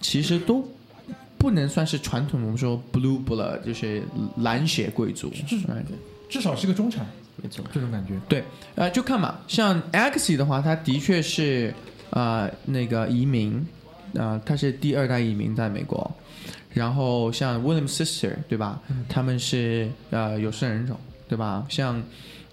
[0.00, 0.66] 其实都
[1.38, 4.02] 不能算是传统我们说 blue blood，就是
[4.38, 5.30] 蓝血贵族。
[6.28, 7.06] 至少是个中产，
[7.42, 8.14] 没错，这种感觉。
[8.28, 8.44] 对，
[8.76, 11.74] 呃，就看嘛，像 Axie 的话，他的确是
[12.10, 13.66] 呃那个移民，
[14.16, 16.10] 啊、他是第二代移民在美国。
[16.72, 18.80] 然后像 William Sister 对吧？
[19.08, 20.96] 他们是呃有色人种
[21.28, 21.66] 对吧？
[21.68, 22.00] 像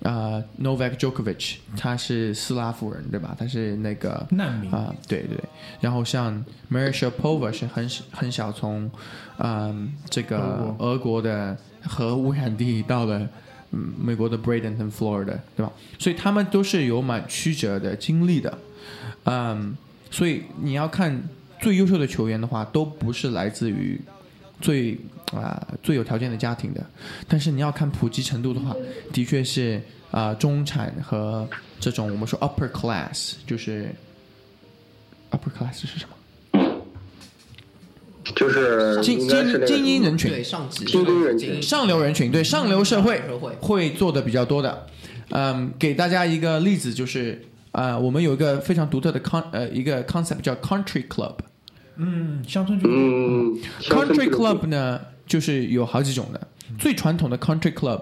[0.08, 3.36] 呃 Novak Djokovic 他是斯拉夫人对吧？
[3.38, 5.38] 他是那个难民啊、对对。
[5.82, 8.90] 然后像 Maria Sharapova 是很很小从
[9.40, 13.20] 嗯、这个俄俄国的核污染地到了
[13.72, 15.72] 嗯美国的 Bradenton Florida 对吧？
[16.00, 18.58] 所以他们都是有蛮曲折的经历的，
[19.26, 19.76] 嗯，
[20.10, 21.22] 所以你要看
[21.60, 24.00] 最优秀的球员的话，都不是来自于
[24.62, 24.98] 最
[25.34, 26.82] 啊、最有条件的家庭的，
[27.28, 28.74] 但是你要看普及程度的话，
[29.12, 31.48] 的确是啊、中产和
[31.80, 33.94] 这种我们说 upper class，就是
[35.32, 36.14] upper class 是什么？
[38.36, 44.88] 就是精精精英人群，对上级精英人群上流人群，对上流社会社会会做的比较多的。
[45.30, 47.42] 嗯，给大家一个例子，就是
[47.72, 51.36] 呃，我们有一个非常独特的 con 呃一个 concept 叫 country club。
[51.96, 56.48] 嗯，乡村俱乐部，嗯 country club 呢，就是有好几种的。
[56.78, 58.02] 最传统的 country club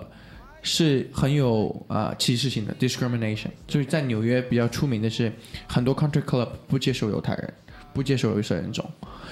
[0.65, 5.31] 是很有啊、呃歧视性的 discrimination，就是在纽约比较出名的是，
[5.67, 7.53] 很多 country club 不接受犹太人，
[7.93, 8.83] 不接受有色人种，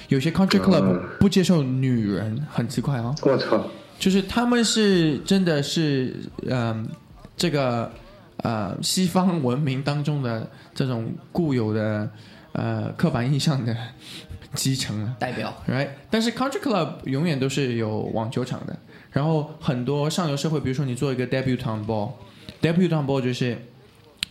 [0.10, 3.67] 有些 country club 不接受女人，很奇怪哦、我操，
[3.98, 6.15] 就是他们是真的是
[6.46, 6.88] 嗯、
[7.36, 7.91] 这个
[8.38, 12.08] 呃西方文明当中的这种固有的
[12.52, 13.76] 呃刻板印象的
[14.54, 15.15] 集成啊。
[15.17, 15.52] 代表。
[15.67, 15.88] Right？
[16.12, 18.78] 但是 country club 永远都是有网球场的，
[19.13, 23.58] 然后很多上流社会，比如说你做一个 debutante ball，debutante ball 就是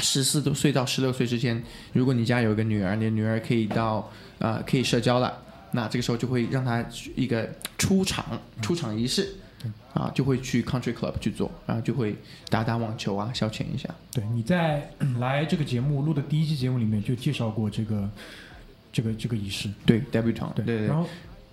[0.01, 1.63] 十四岁到十六岁之间，
[1.95, 5.41] 如果你家有一个女儿，你的女儿可以到呃可以社交了，
[5.71, 6.85] 那这个时候就会让她
[7.17, 9.37] 一个出场出场仪式。
[9.95, 12.17] 啊，就会去 country club 去做，然后就会
[12.49, 13.89] 打打网球啊，消遣一下。
[14.11, 18.11] 对，你在嗯来这个节目录的第一期节目里面就介绍过这个
[18.91, 19.71] 这个这个仪式。
[19.85, 21.07] 对，debutante，对对然后，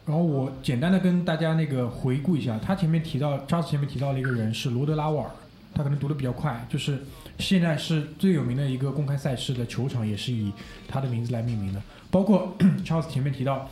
[0.09, 5.29] 然后我简单的跟大家那个回顾一下，他前面提到，扎斯前面提到了一个人是罗德拉沃尔，
[5.75, 7.05] 他可能读的比较快，就是
[7.37, 10.51] 现在是最有名的一个公开赛事的球场，也是以
[10.87, 11.79] 他的名字来命名的。
[12.09, 13.69] 包括 Charles 前面提到，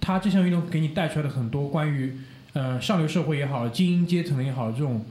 [0.00, 2.16] 他这项运动给你带出来的很多关于
[2.54, 5.04] 呃上流社会也好，精英阶层也好，这种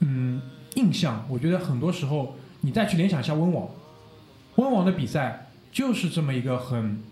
[0.00, 0.40] 嗯
[0.76, 3.68] 印象，我觉得很多时候你再去联想一下温网，
[4.56, 7.02] 温网的比赛就是这么一个很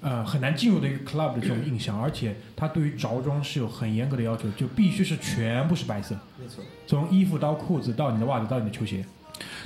[0.00, 9.04] 呃很难进入的一个 club 的这种印象，而且它对于着装是有很严格的要求，就必须是全部是白色，没错，从衣服到裤子到你的袜子到你的球鞋。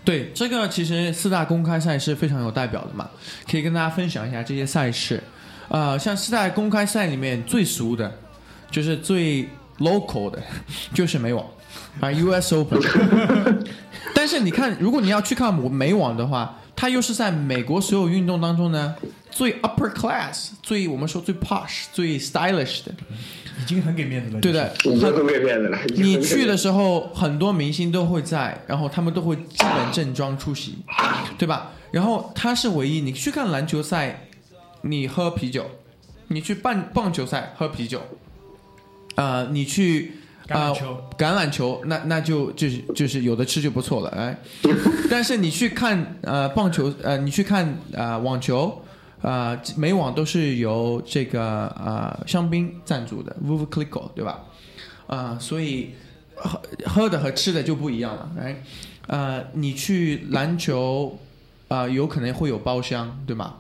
[0.04, 3.08] 对，这个其实四大公开赛是非常有代表的嘛，
[3.48, 5.22] 可以跟大家分享一下这些赛事。
[5.68, 8.12] 呃，像四大公开赛里面最俗的，
[8.70, 10.42] 就是最 local 的，
[10.92, 11.46] 就是美网
[12.00, 12.80] 啊，US Open。
[14.12, 18.96] 但是你看，如果你要去看美网的话，它又是在美国所有运动当中呢
[19.30, 22.94] 最 upper class、最我们说最 posh、最 stylish 的，
[23.60, 24.74] 已经很给面子了，对的。
[24.84, 25.78] 已经很给面子了。
[25.94, 30.78] 你去的时候，很多明星都会在，然后他们都会基本正装出席，
[31.36, 31.72] 对吧？
[31.90, 34.28] 然后他是唯一，你去看篮球赛，
[34.80, 35.64] 你喝啤酒；
[36.28, 38.00] 你去棒棒球赛喝啤酒，
[39.16, 40.19] 呃，你去呃
[40.50, 44.36] 橄榄球，橄榄球，那那就就是就是有的吃就不错了，哎。
[45.08, 48.82] 但是你去看呃棒球，呃，你去看呃网球，
[49.22, 54.40] 呃，美网都是由这个呃香槟赞助的 v i v c l i c o 对吧？
[55.06, 55.90] 啊、所以
[56.36, 58.62] 喝喝的和吃的就不一样了，哎。
[59.06, 61.18] 呃，你去篮球，
[61.68, 63.54] 啊，有可能会有包厢，对吗？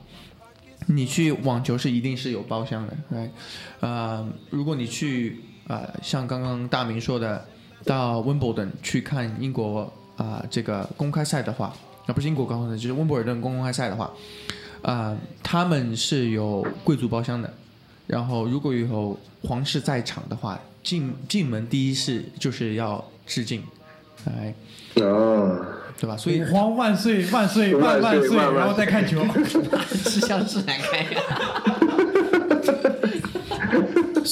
[0.86, 3.30] 你去网球是一定是有包厢的，哎。
[3.80, 5.40] 呃，如果你去
[5.70, 7.44] 啊、像刚刚大明说的，
[7.84, 11.72] 到温布尔顿去看英国啊、这个公开赛的话，
[12.06, 14.10] 啊不是英国公开赛，就是温布尔顿公开赛的话，
[14.82, 17.48] 啊、他们是有贵族包厢的，
[18.08, 23.62] 然后如果有皇室在场的话，进进门第一是就是要致敬，
[24.26, 24.52] 哎，
[24.96, 25.06] 啊，
[25.96, 26.16] 对吧？
[26.16, 29.24] 所以吾皇万岁万岁万万岁，然后再看球。
[29.86, 31.22] 是像是来开呀，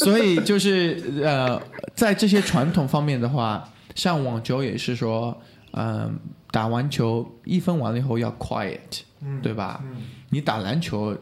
[0.04, 1.60] 所以就是呃，
[1.94, 5.38] 在这些传统方面的话，像网球也是说，
[5.72, 6.18] 嗯、
[6.50, 9.00] 打完球一分完了以后要 quiet，、
[9.42, 9.82] 对吧？
[10.30, 11.16] 你打篮球。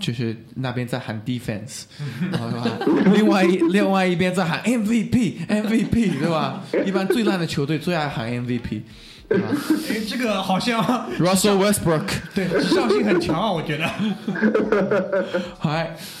[0.00, 1.82] 就是那边在喊 defense，
[2.30, 2.70] 然后？
[3.12, 6.62] 另外一 另外一边在喊 MVP MVP，对吧？
[6.86, 8.82] 一般最烂的球队最爱喊 MVP，
[9.30, 9.38] 哎，
[10.08, 10.82] 这个好像？
[11.20, 13.86] Russell Westbrook，对时效性很强啊，我觉得。
[15.58, 15.70] 好，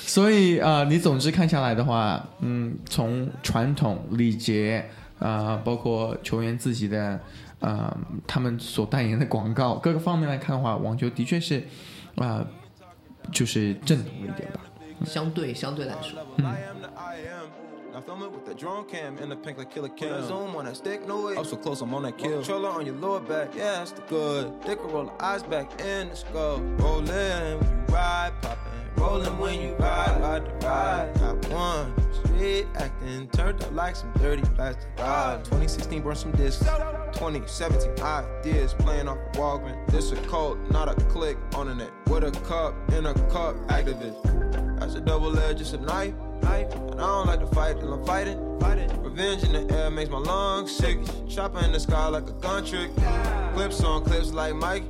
[0.04, 4.84] 所以呃，你总之看下来的话，嗯，从传统礼节
[5.18, 7.18] 啊、包括球员自己的
[7.60, 7.96] 啊、
[8.26, 11.62] 他们所代言的广告各个方面来看的话，网球的确是
[12.16, 12.44] 啊、
[13.32, 14.60] 就是正统一点吧。
[15.06, 16.44] 相对相对来说 the
[17.98, 20.24] I film it with the drone cam and the pink like killer cam.
[20.24, 21.34] Zoom on that stick, no way.
[21.34, 22.34] Up so close, I'm on that kill.
[22.34, 24.60] Controller on your lower back, yeah, that's the good.
[24.60, 26.60] Dick roll the eyes back in the skull.
[26.60, 29.02] Rollin' when you ride, poppin'.
[29.02, 31.12] Rollin' when you ride, ride the ride.
[31.14, 34.96] Got one street acting, turned up like some dirty plastic.
[34.96, 36.64] God, 2016 burned some discs.
[37.14, 39.90] 2017 ideas playing off a Walgreens.
[39.90, 41.90] This a cult, not a click on the net.
[42.06, 44.78] With a cup in a cup, activist.
[44.78, 46.14] That's a double edge, just a knife.
[46.42, 46.72] Knife.
[46.74, 48.58] And I don't like to fight till I'm fighting.
[48.60, 49.02] Fighting.
[49.02, 50.98] Revenge in the air makes my lungs sick.
[51.28, 52.90] Chopper in the sky like a gun trick.
[53.54, 54.84] Clips on clips like Mike.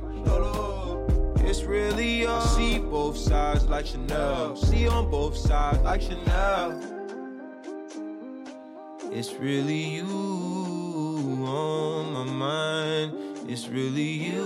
[1.49, 2.41] It's really all.
[2.41, 4.55] I see both sides like Chanel.
[4.55, 6.79] See on both sides like Chanel.
[9.11, 10.05] It's really you
[11.47, 13.13] on my mind.
[13.49, 14.45] It's really you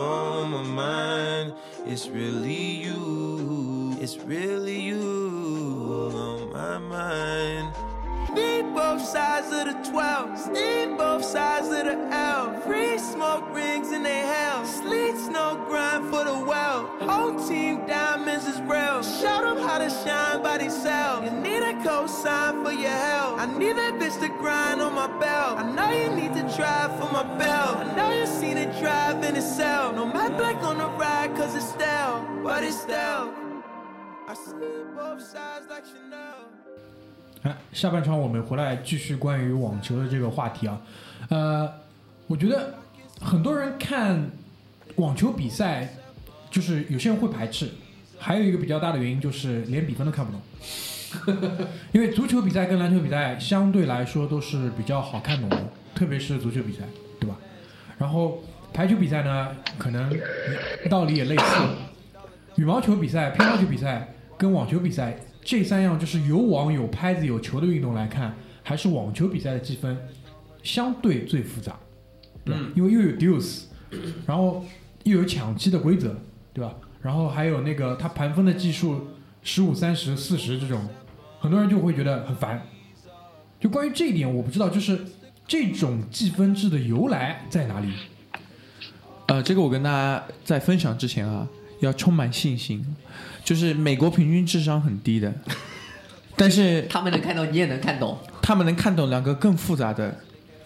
[0.00, 1.54] on my mind.
[1.84, 3.69] It's really you.
[4.00, 7.70] It's really you on my mind.
[8.32, 10.52] Need both sides of the 12.
[10.52, 12.58] Need both sides of the L.
[12.62, 14.64] Free smoke rings in they hell.
[14.64, 16.86] Sleet snow grind for the well.
[17.00, 19.02] Whole team diamonds is real.
[19.02, 21.30] Show them how to shine by themselves.
[21.30, 23.38] You need a cosign for your help.
[23.38, 25.58] I need that bitch to grind on my belt.
[25.58, 27.76] I know you need to drive for my belt.
[27.76, 29.94] I know you seen it drive in itself.
[29.94, 32.26] No matte black on the ride cause it's stale.
[32.42, 33.49] But it's stale.
[37.42, 40.80] 哎，下半场我们回来继续关于网球的这个话题啊。
[41.30, 41.72] 呃，
[42.26, 42.74] 我觉得
[43.20, 44.30] 很多人看
[44.96, 45.96] 网球比赛，
[46.50, 47.70] 就是有些人会排斥，
[48.18, 50.40] 还有一个比较大的原因就是连比分都看不懂。
[51.90, 55.60] 因为足球比赛跟篮球比赛相对来说都是比较好看懂的，
[55.92, 56.84] 特别是足球比赛，
[57.18, 57.36] 对吧？
[57.98, 60.16] 然后排球比赛呢，可能
[60.88, 61.44] 道理也类似。
[62.56, 64.08] 羽毛球比赛、乒乓球比赛
[64.40, 65.14] 跟网球比赛
[65.44, 69.94] 这三样就是有网、有拍子、有球的运动来看，还是网球比赛的积分
[70.62, 71.78] 相对最复杂，
[72.42, 72.62] 对吧？
[72.74, 73.64] 因为又有 deuce，
[74.26, 74.64] 然后
[75.04, 76.16] 又有抢七的规则，
[76.54, 76.74] 对吧？
[77.02, 79.08] 然后还有那个它盘分的技术，
[79.42, 80.88] 十五、三十、四十这种，
[81.38, 82.62] 很多人就会觉得很烦。
[83.60, 85.04] 就关于这一点，我不知道，就是
[85.46, 87.92] 这种计分制的由来在哪里？
[89.26, 91.46] 呃，这个我跟大家在分享之前啊，
[91.80, 92.96] 要充满信心。
[93.44, 95.32] 就是美国平均智商很低的，
[96.36, 98.18] 但是他们能看懂，你也能看懂。
[98.42, 100.16] 他们能看懂两个更复杂的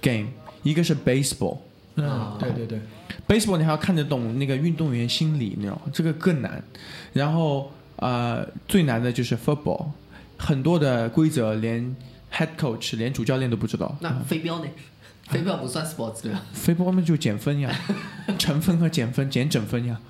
[0.00, 0.26] game，
[0.62, 1.58] 一个是 baseball。
[1.96, 2.80] 嗯，对对对
[3.28, 5.82] ，baseball 你还要看得懂那个运动员心理，你知道吗？
[5.92, 6.62] 这个更难。
[7.12, 9.86] 然后呃，最难的就是 football，
[10.36, 11.94] 很多的规则连
[12.32, 13.96] head coach 连主教练都不知道。
[14.00, 14.66] 那飞镖呢？
[15.28, 16.42] 飞镖不算 sports 对吧？
[16.52, 17.70] 飞镖们就减分呀，
[18.38, 20.00] 乘分和减分减整分呀。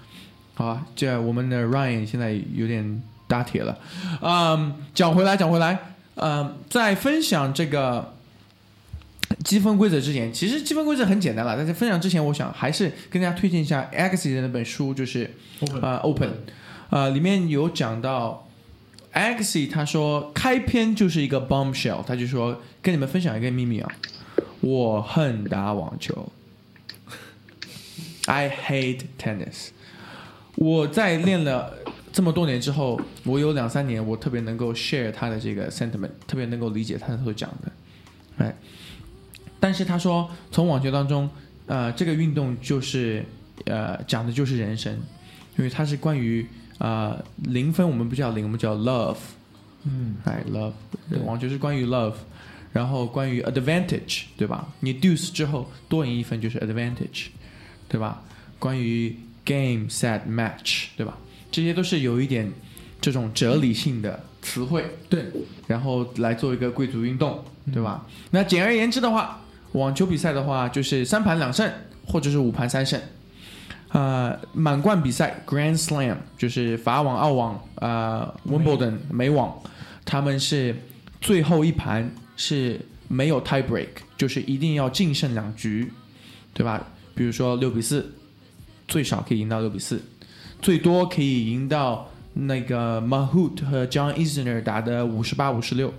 [0.54, 3.76] 好吧，这我们的 Ryan 现在有点打铁了。
[4.20, 5.78] 嗯，讲回来，讲回来，
[6.14, 8.14] 嗯，在分享这个
[9.44, 11.56] 积分规则之前，其实积分规则很简单了。
[11.56, 15.28] 但在分享之前，我想还是跟大家推荐一下 Axie 的那本书，就是
[15.60, 16.30] Open 呃 Open，
[16.90, 18.46] 呃，里面有讲到
[19.12, 23.90] Axie 他说开篇就是一个 bombshell，他就说跟你们分享一个秘密啊，
[24.60, 26.32] 我恨打网球
[28.26, 29.70] ，I hate tennis。
[30.56, 31.72] 我在练了
[32.12, 37.72] 这么多年之后，我有两三年我特别能够 share 他的这个 sentiment，特别能够理解他所讲的，
[38.38, 38.54] 哎。
[39.58, 41.30] 但是他说，从网球当中，
[41.66, 43.24] 呃，这个运动就是
[43.64, 44.92] 呃讲的就是人生，
[45.56, 46.46] 因为它是关于
[46.76, 49.16] 呃零分，我们不叫零，我们叫 love，
[49.84, 50.74] 嗯，哎，love，
[51.24, 52.12] 网球是关于 love，
[52.74, 54.68] 然后关于 advantage，对吧？
[54.80, 57.28] 你 deuce 之后多赢一分就是 advantage，
[57.88, 58.22] 对吧？
[58.58, 61.16] 关于 game set match，对吧？
[61.50, 62.52] 这些都是有一点
[63.00, 65.24] 这种哲理性的词汇，对，
[65.66, 68.06] 然后来做一个贵族运动，对吧？
[68.30, 69.40] 那简而言之的话，
[69.72, 71.70] 网球比赛的话就是三盘两胜，
[72.06, 73.00] 或者是五盘三胜。
[73.90, 79.62] 呃，满贯比赛 Grand Slam 就是法网、澳网、呃 Wimbledon、美网，
[80.04, 80.74] 他们是
[81.20, 83.86] 最后一盘是没有 tie break，
[84.18, 85.92] 就是一定要净胜两局，
[86.52, 86.84] 对吧？
[87.14, 88.12] 比如说六比四，
[88.88, 90.02] 最少可以赢到六比四，
[90.60, 95.92] 最多可以赢到那个 Mahut 和 John Isner 打的五十八五十六。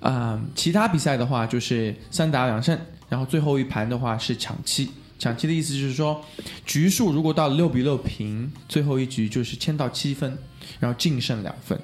[0.00, 2.78] 啊、其他比赛的话就是三打两胜，
[3.08, 4.90] 然后最后一盘的话是抢七。
[5.18, 6.22] 抢七的意思就是说，
[6.66, 10.36] 局数如果到六比六平，最后一局就是签到七分，
[10.78, 11.80] 然后净胜两分，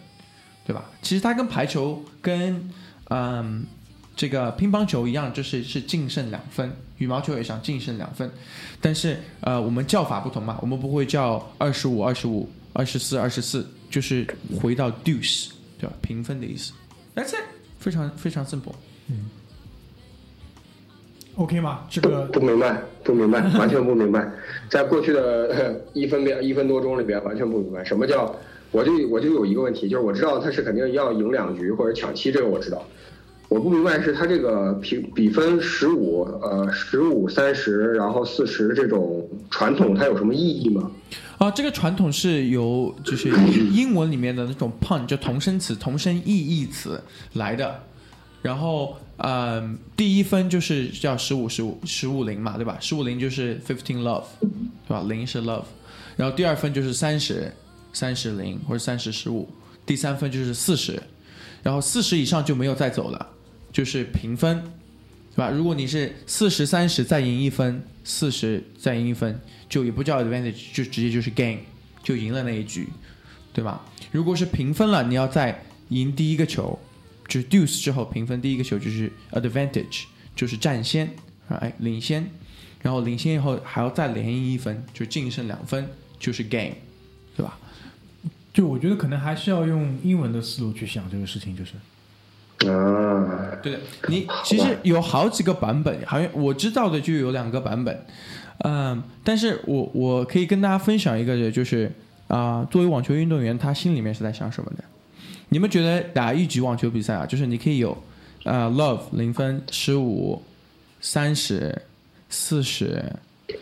[0.67, 0.85] 对吧？
[1.01, 2.71] 其实它跟排球跟
[3.09, 3.65] 嗯
[4.15, 8.31] 这个乒乓球一样，就是是净胜两分，羽毛球也想净胜两分，
[8.81, 14.27] 但是呃我们叫法不同嘛，我们不会叫二十五、二十五、二十四、二十四，就是
[14.61, 15.93] 回到 deuce，对吧？
[16.03, 16.73] 平分的意思。
[17.15, 17.45] That's it，
[17.79, 18.75] 非常非常 simple。
[19.09, 19.31] 嗯
[21.37, 21.87] OK 吗？
[21.89, 24.31] 这个不明白，不明白，完全不明白。
[24.69, 28.37] 在过去的呃一分边一分多钟里边，完全不明白什么叫。
[28.71, 32.87] 我就我就有一个问题，就是我知道他是肯定要赢两局或者抢七，这个我知道。
[33.53, 40.91] 我不明白是他这个比比分十五呃十五三十然后四十这种传统，它有什么意义吗？
[41.37, 43.29] 啊，这个传统是由就是
[43.71, 46.99] 英文里面的那种 pun，就同声词、同声异义词
[47.35, 47.79] 来的。
[48.41, 49.63] 然后，呃，
[49.95, 52.79] 第一分就是叫十五十五十五零嘛，对吧？
[52.81, 54.49] 十五零就是 fifteen love，对
[54.89, 55.05] 吧？
[55.07, 55.65] 零是 love。
[56.17, 57.53] 然后第二分就是三十
[57.93, 59.47] 三十零或者三十十五，
[59.85, 60.99] 第三分就是四十，
[61.63, 63.29] 然后四十以上就没有再走了，
[63.73, 64.63] 就是平分，
[65.35, 65.51] 对吧？
[65.51, 71.59] 如果你是四十三十再赢一分，四十再赢一分，就也不叫 advantage，就直接就是 game，
[72.03, 72.89] 就赢了那一局，
[73.53, 73.85] 对吧？
[74.11, 76.79] 如果是平分了，你要再赢第一个球，
[77.27, 80.05] 就是 deuce 之后平分第一个球就是 advantage，
[80.37, 81.15] 就是占先，
[81.49, 82.31] 哎，领先，
[82.83, 86.75] 然后领先以后还要再连赢一分，就净胜两分，就是 game，
[87.37, 87.59] 对吧？
[88.53, 91.73] 就我觉得可能还是要用英文的思路去想这个事情，就是
[92.69, 98.05] 啊，对的，你其实有好几个版本，好像我知道的就有两个版本，
[98.65, 101.91] 嗯，但是我我可以跟大家分享一个，就是
[102.29, 104.85] 啊、作为网球运动员，他心里面是在想什么的？
[105.49, 107.91] 你们觉得打一局网球比赛啊，就是你可以有
[108.45, 110.43] 啊、love 零分、十五、
[111.01, 111.83] 三十、
[112.29, 113.05] 四十。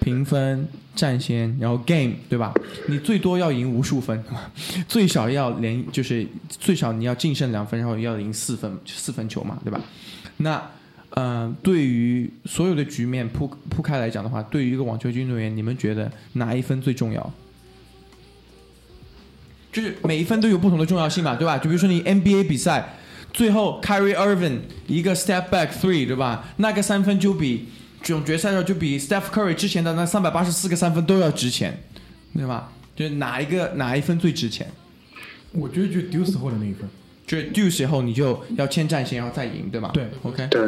[0.00, 2.52] 评分占先，然后 game 对吧？
[2.88, 4.22] 你最多要赢无数分，
[4.88, 9.80] 最少要连就是最少你要净胜两分，然后要赢四分四分球嘛，对吧？
[10.38, 10.62] 那
[11.10, 17.32] 呃，对于所有的局面铺铺开来讲的话，对于一个网球运动员，你们觉得哪一分最重要？
[19.72, 21.58] 就是每一分都有不同的重要性嘛，对吧？
[21.58, 22.94] 就比如说你 NBA 比赛，
[23.32, 26.48] 最后 Kyrie Irving 一个 step back three，对吧？
[26.56, 27.68] 那个三分就比
[28.02, 31.82] 总决赛的时候就比 Steph Curry 之前的那三百八十四个三分都要值钱，
[32.34, 32.72] 对吧？
[32.96, 34.70] 就是哪一个哪一分最值钱？
[35.52, 36.88] 我觉得就 deuce 后的那一分，
[37.26, 39.90] 就是 deuce 以后你就要先占先，然后再赢，对吧？
[39.92, 40.46] 对，OK。
[40.48, 40.60] 对，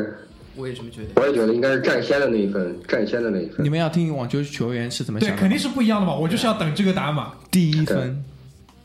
[0.57, 1.09] 我也这么觉得。
[1.21, 3.69] 我也觉得应该是占先的那一分，占先的那一分你。
[3.69, 6.15] 们要听网球球员是怎么想对，肯定是不一样的嘛。
[6.15, 7.35] 我就是要等这个答案嘛。
[7.51, 8.25] 第一分，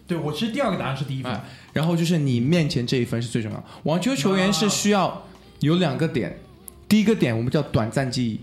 [0.05, 1.43] 对我其实第二个答案是第一分哎，
[1.73, 3.63] 然后就是你面前这一分是最重要。
[3.83, 5.25] 网球球员是需要
[5.61, 6.37] 有两个点，
[6.87, 8.39] 第一个点我们叫短暂记忆，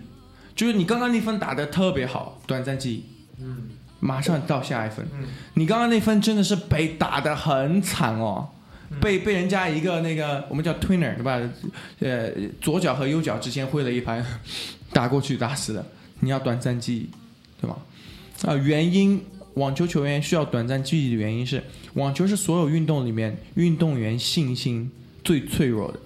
[0.55, 3.05] 就是你刚刚那分打得特别好，短暂记忆，
[3.41, 3.71] 嗯，
[4.01, 5.07] 马上到下一分。
[5.13, 8.49] 嗯你刚刚那分真的是被打得很惨哦。
[9.01, 11.41] 被被人家一个那个我们叫 twinner 对吧？
[11.99, 12.31] 呃，
[12.61, 14.25] 左脚和右脚之间挥了一拍，
[14.93, 15.85] 打过去打死的。
[16.21, 17.09] 你要短暂记忆，
[17.61, 17.77] 对吧？
[18.43, 19.21] 啊、原因
[19.55, 21.65] 网球球员需要短暂记忆的原因是，
[21.95, 24.91] 网球是所有运动里面运动员信心
[25.25, 25.99] 最脆弱的。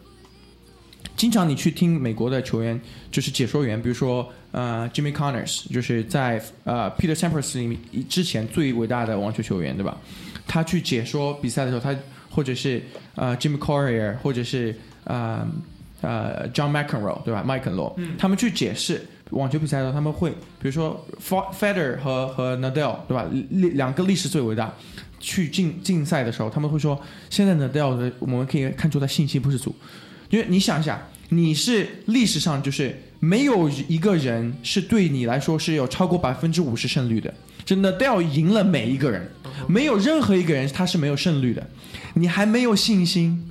[1.19, 9.99] 经常你去听美国的球员，就是解说员，比如说呃 Jimmy Connors，就是在呃 Peter Sampras 里面之前最伟大的网球球员，对吧？
[10.47, 11.95] 他去解说比赛的时候，他
[12.31, 12.81] 或者是
[13.17, 14.73] 呃 Jimmy Courier，或者是
[15.05, 15.45] 呃
[16.01, 17.43] 呃 John McEnroe，对吧？
[17.45, 23.27] 麦肯罗，他们去解释网球比赛的时候，他们会比如说 Fe- Federer 和和 Nadal，对吧？
[23.51, 24.73] 历两个历史最伟大。
[25.21, 26.97] 去竞竞赛的时候，他们会说，
[27.29, 29.75] 现在 Nadal 的我们可以看出他信心不是足，
[30.31, 30.99] 因为你想一想，
[31.31, 37.33] 你是历史上就是没有一个人是对你来说是有超过百分之五十胜率的，
[37.65, 39.31] 真的都要赢了每一个人，
[39.67, 41.67] 没有任何一个人他是没有胜率的，
[42.15, 43.51] 你还没有信心，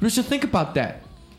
[0.00, 0.94] 就是 think about that，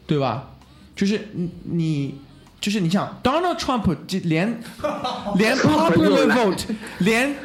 [0.06, 0.52] 对吧？
[0.96, 2.16] 就是你你
[2.62, 4.60] 就是你想 Donald Trump 这连
[5.36, 6.64] 连 popular vote
[7.00, 7.36] 连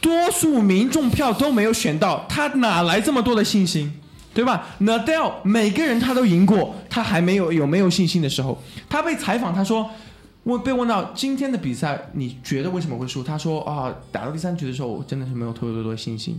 [0.00, 3.92] 多数民众票都没有选到，他哪来这么多的信心？
[4.32, 9.90] 对吧？Nadal 每个人他都赢过，他还没有有没有信心的时候，他被采访，他说，
[10.44, 13.22] 问被问到今天的比赛，你觉得为什么会输？
[13.22, 16.38] 他说啊，打到第三局的时候，我真的是没有特别多的信心。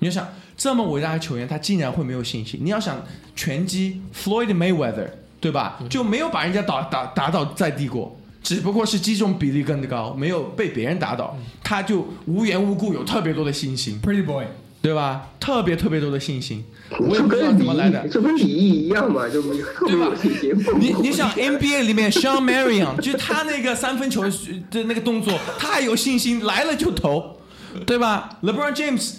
[0.00, 2.58] 你要想这么伟大的球员，他竟然会没有信心？
[2.62, 3.00] 你要想
[3.36, 5.08] 拳击 Floyd Mayweather
[5.40, 5.80] 对吧？
[5.88, 14.44] 就没有把人家打打打倒在地过，只不过是击中比例更高，没有被别人打倒，他就无缘无故有特别多的信心，Pretty boy，
[14.82, 15.28] 对吧？
[15.38, 16.64] 特别特别多的信心，
[16.98, 18.12] 我也不知道怎么来的李毅，。
[18.12, 20.52] 就跟李毅一样嘛，就特别有信心。
[20.80, 24.22] 你你想 NBA 里面 Sean Marion，就他那个三分球
[24.70, 27.38] 的那个动作，他还有信心来了就投，
[27.86, 29.14] 对吧？LeBron James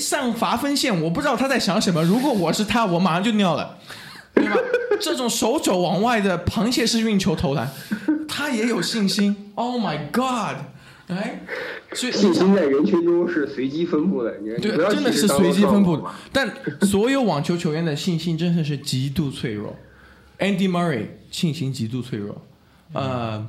[0.00, 2.02] 上罚分线，我不知道他在想什么。
[2.02, 3.78] 如果我是他，我马上就尿了，
[4.34, 4.56] 对吧？
[5.00, 7.70] 这种手肘往外的螃蟹式运球投篮，
[8.28, 9.52] 他也有信心。
[9.54, 10.56] Oh my God！
[11.08, 11.40] 哎，
[11.94, 16.02] 信心在人群中是随机分布的，你对，真的是随机分布。
[16.32, 16.50] 但
[16.82, 19.76] 所有网球球员的信心真的是极度脆弱。
[20.38, 22.42] Andy Murray 信心极度脆弱，
[22.94, 23.46] 呃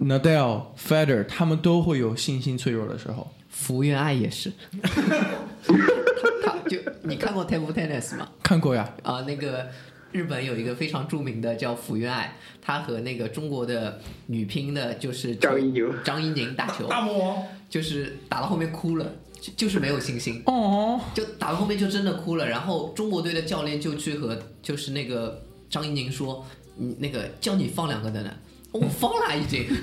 [0.00, 3.28] ，Nadal、Federer 他们都会有信心脆弱的时候。
[3.48, 8.28] 福原爱也是， 他就你看过 table tennis 吗？
[8.44, 9.66] 看过呀，啊、那个
[10.12, 22.46] 日本有一个非常著名的叫福原爱，她和那个中国的女乒的，就是张怡宁张怡宁打球，大魔王，就是打到后面哭了，就就是没有信心，哦，就打到后面就真的哭了。
[22.46, 26.44] 然后中国队的教练就去和就是那个张怡宁说，
[26.76, 28.30] 你那个叫你放两个的呢，
[28.72, 29.66] 我放了已经。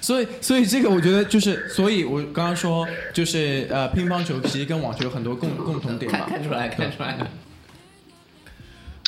[0.00, 6.26] 所以所以这个我觉得就是，所以我刚刚说就是呃，乒乓球其实跟网球有很多共共同点看嘛。
[6.28, 7.18] 看出来，看出来。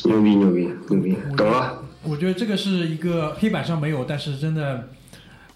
[0.04, 1.84] 牛逼牛逼牛逼，懂了。
[2.02, 4.88] 我觉得这个是一个黑板上没有，但是真的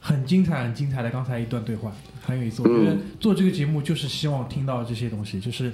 [0.07, 1.91] 很精彩、很精彩的刚才一段对话，
[2.21, 2.61] 很有意思。
[2.61, 5.73] 我觉得做这个节目就是希望听到这些东西，就是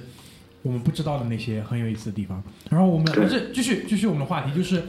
[0.61, 2.41] 我们不知道的那些很有意思的地方。
[2.69, 4.81] 然后我们还是继续继续我们的话题，就是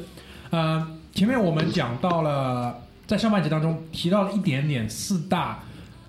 [0.51, 5.65] 呃，前面我们讲到了，在上半集当中提到了一点点四大。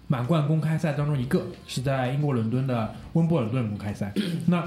[0.06, 4.14] 满贯公开赛当中，一个是在英国伦敦的温布尔顿公开赛。
[4.46, 4.64] 那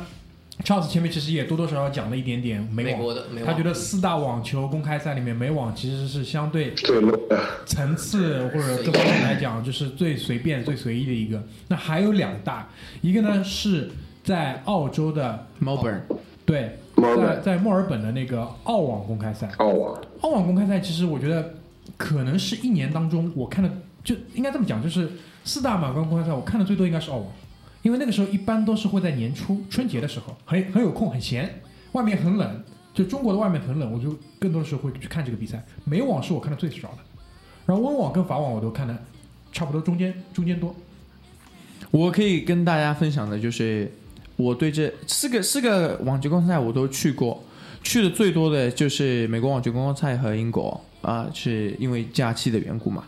[0.64, 11.40] Charles 前面其实也多多少少讲了一点点美美网，国的美网，他觉得四大网球公开赛里面，美网其实是相对最 low 的，层次或者各方面来讲，就是最随便、最随意的一个。
[11.68, 12.68] 那还有两大，
[13.00, 13.90] 一个呢是
[14.24, 16.00] 在澳洲的 Melbourne
[16.44, 19.48] 对，在墨尔本、在墨尔本的那个澳网公开赛。
[19.58, 21.54] 澳网，澳网公开赛其实我觉得
[21.96, 23.70] 可能是一年当中我看的，
[24.02, 25.10] 就应该这么讲，就是
[25.44, 27.26] 四大满贯公开赛我看的最多应该是澳网，
[27.86, 31.62] 因为那个时候一般都是会在年初春节的时候，很很有空很闲，
[31.92, 35.64] 外面很冷，就中国的外面很冷，我就更多的时候会去看这个比赛。
[35.84, 36.98] 美网是我看的最少的，
[37.64, 38.98] 然后温网跟法网我都看的
[39.52, 40.74] 差不多中间中间多。
[41.92, 43.88] 我可以跟大家分享的就是，
[44.34, 47.40] 我对这四个四个网球公开赛我都去过，
[47.84, 53.04] 去的最多的就是美国网球公开赛和英国啊、是因为假期的缘故嘛，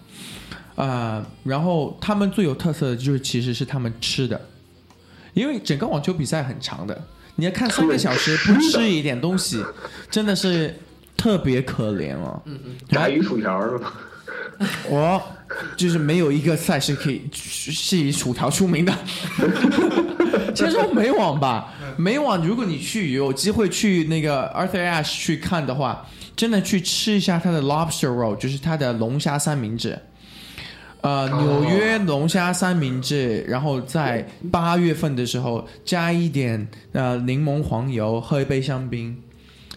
[0.76, 4.40] 啊、然后他们最有特色的就是其实是他们吃的，
[5.34, 7.04] 因为整个网球比赛很长的，
[7.36, 9.64] 你要看三个小时不吃一点东西，
[10.10, 10.74] 真的是
[11.16, 12.42] 特别可怜哦。
[12.88, 13.94] 炸鱼薯条是吧？
[14.90, 15.22] 我
[15.76, 18.92] 就是没有一个赛事可以是以薯条出名的。
[20.54, 26.04] 先说美网吧，美网如果你去有机会去那个 Arthur Ashe 去看的话，
[26.34, 29.96] 真的去吃一下他的 lobster roll，就是他的龙虾三明治。
[31.00, 39.16] 呃，纽约龙虾三明治，然后在八月份的时候加一点呃柠檬黄油，喝一杯香槟，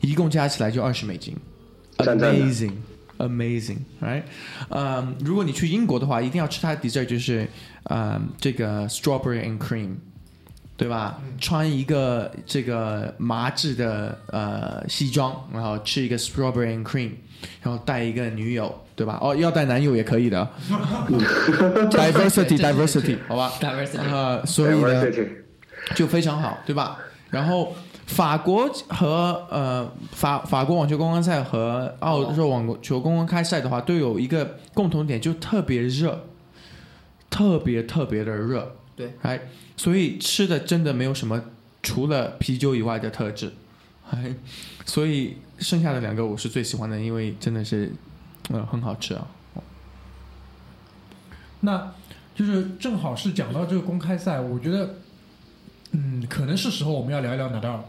[0.01, 1.35] 一共加起来就二十美金
[1.97, 2.73] 赞赞的，amazing。
[3.17, 4.23] Amazing，right？
[4.69, 7.47] 嗯，如果你去英国的话，一定要吃它的 dessert，就是
[7.83, 9.89] 嗯这个 strawberry and cream，
[10.75, 11.21] 对吧？
[11.39, 17.11] 穿一个这个麻质的呃西装，然后吃一个 strawberry and cream，
[17.61, 19.17] 然后带一个女友，对吧？
[19.21, 20.47] 哦，要带男友也可以的。
[21.89, 23.99] Diversity，Diversity，好吧？diversity。
[23.99, 25.05] 呃，所以呢，
[25.95, 26.97] 就非常好，对吧？
[27.29, 27.75] 然后
[28.07, 36.27] 法国和呃法法国网球公开赛和澳洲网球公开赛的话，都有一个共同点，就特别热，
[37.29, 38.75] 特别特别的热。
[38.95, 39.39] 对，哎，
[39.77, 41.41] 所以吃的真的没有什么
[41.81, 43.53] 除了啤酒以外的特质，
[44.11, 44.35] 哎，
[44.85, 47.93] 所以剩下的两个我是最喜欢的，因为真的是
[48.49, 49.25] 呃很好吃啊。
[51.61, 51.93] 那
[52.35, 54.95] 就是正好是讲到这个公开赛，我觉得，
[55.91, 57.79] 嗯，可能是时候我们要聊一聊纳达尔，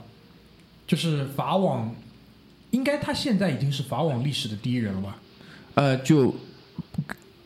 [0.87, 1.95] 就是法网，
[2.71, 5.19] 应该他现在已经是法网历史的第一人了吧？
[5.75, 6.35] 呃，就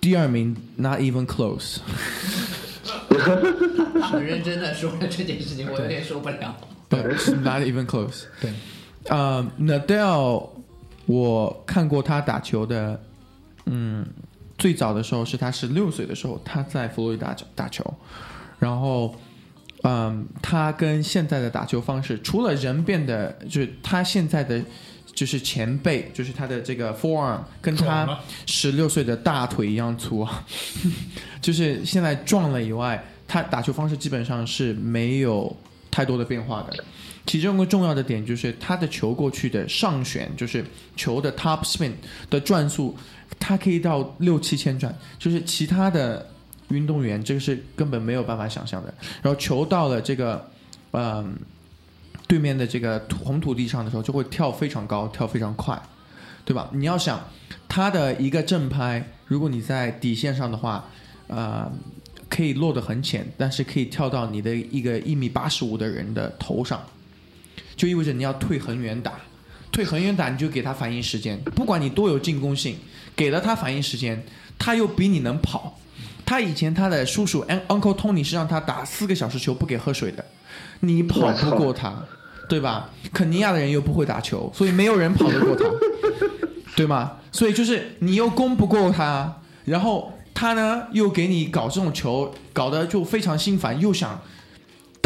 [0.00, 1.78] 第二名，not even close。
[4.02, 6.56] 很认真的说了这件事情，我有点受不了。
[6.88, 7.02] 对
[7.42, 8.24] ，not even close。
[8.40, 8.52] 对，
[9.08, 10.48] 呃，Nadal，
[11.06, 13.00] 我看过他打球的，
[13.66, 14.04] 嗯，
[14.58, 17.84] 最早的时候是他十六岁的时候，他在佛罗里达打球，
[18.58, 19.14] 然后，
[19.82, 24.60] 嗯，他跟现在的打球方式，除了人变得，就是他现在的
[25.14, 30.44] 就是前辈，就是他的这个 forearm 跟他十六岁的大腿一样粗啊，
[31.40, 35.56] 就是现在壮了以外，他打球方式基本上是没有
[35.90, 36.84] 太多的变化的。
[37.26, 40.64] 其中一个重要的点就是他的球过去的上旋，就是
[40.94, 41.92] 球的 top spin
[42.30, 42.96] 的转速，
[43.38, 46.24] 它可以到六七千转，就是其他的
[46.68, 48.94] 运动员这个是根本没有办法想象的。
[49.22, 50.48] 然后球到了这个，
[50.92, 51.36] 嗯、
[52.28, 55.80] 对面的这个土红土地上的时候，就会跳非常高，跳非常快，
[56.44, 56.70] 对吧？
[56.72, 57.20] 你要想
[57.68, 60.88] 他的一个正拍，如果你在底线上的话，
[61.26, 61.70] 呃，
[62.28, 66.80] 可以落得很浅，但是可以跳到你的一个一米八十五的人的头上，
[67.76, 69.12] 就意味着你要退很远打。
[69.72, 72.78] 退很远打，你就给他反应时间，不管你多有进攻性，
[73.14, 74.24] 给了他反应时间，
[74.58, 75.78] 他又比你能跑。
[76.24, 80.24] 他以前他的叔叔 Un- Uncle Tony 是让他打四个小时球不给喝水的，
[80.80, 82.02] 你跑不过他，
[82.48, 82.90] 对吧？
[83.12, 85.64] 肯尼亚的人又不会打球，所以没有人跑得过他，
[86.74, 87.18] 对吗？
[87.30, 94.18] 所以就是你又攻不过他，然后他呢又给你搞这种球，搞得就非常心烦，又想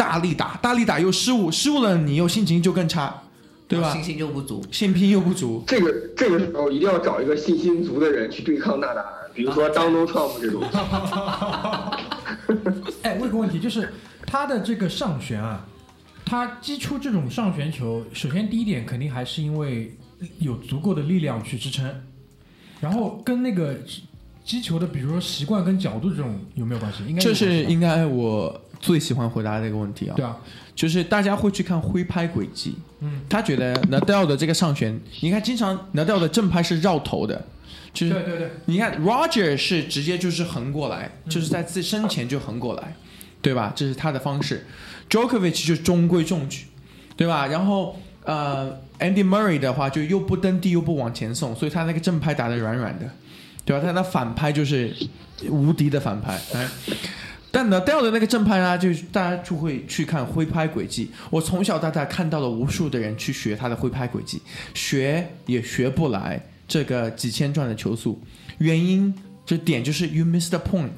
[0.01, 3.21] 大力打，大力打又失误，失误了你又心情就更差，
[3.67, 4.03] 对吧信？
[4.03, 4.65] 心又不足。
[4.71, 10.63] 信心又不足，这个这个时候一定要找一个信心足的人去对抗纳达尔，比如说 Donald Trump 这种。
[13.03, 13.93] 哎，问个问题，就是
[14.25, 15.67] 他的这个上旋啊，
[16.25, 19.95] 他击出这种上旋球，首先第一点肯定还是因为
[20.39, 21.87] 有足够的力量去支撑，
[22.79, 24.01] 然后跟那个击
[24.43, 27.03] 击球的，比如说习惯跟角度这种有没有关系？
[27.07, 30.13] 应该有这是应该我最喜欢回答的一个问题啊。
[30.15, 30.35] 对啊，
[30.75, 37.45] 就是大家会去看挥拍轨迹，嗯，他觉得 Nadal 的这个上旋，你看经常 Nadal 的正拍是绕头的，
[37.93, 42.95] 就是对对对，你看 Roger 是直接就是横过来，就是在自身前就横过来，
[43.41, 43.71] 对吧？
[43.75, 44.65] 这是他的方式。
[45.09, 46.65] Djokovic 就中规中矩，
[47.15, 47.47] 对吧？
[47.47, 53.09] 然后呃，Andy Murray 的话就又不蹬地又不往前送，所以他那个正拍打得软软的，
[53.65, 53.83] 对吧？
[53.85, 54.95] 他的反拍就是
[55.49, 56.67] 无敌的反拍，哎。
[57.51, 61.11] 但 Nadal 的那个正拍呢，就大家就会去看挥拍轨迹。
[61.29, 64.41] 我从小到大看到了无数的人去学他的挥拍轨迹，
[64.73, 68.21] 学也学不来这个几千转的球速。
[68.59, 69.13] 原因
[69.45, 70.91] 这点就是 you missed the point，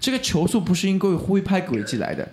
[0.00, 2.28] 这个球速不是因为挥拍轨迹来的。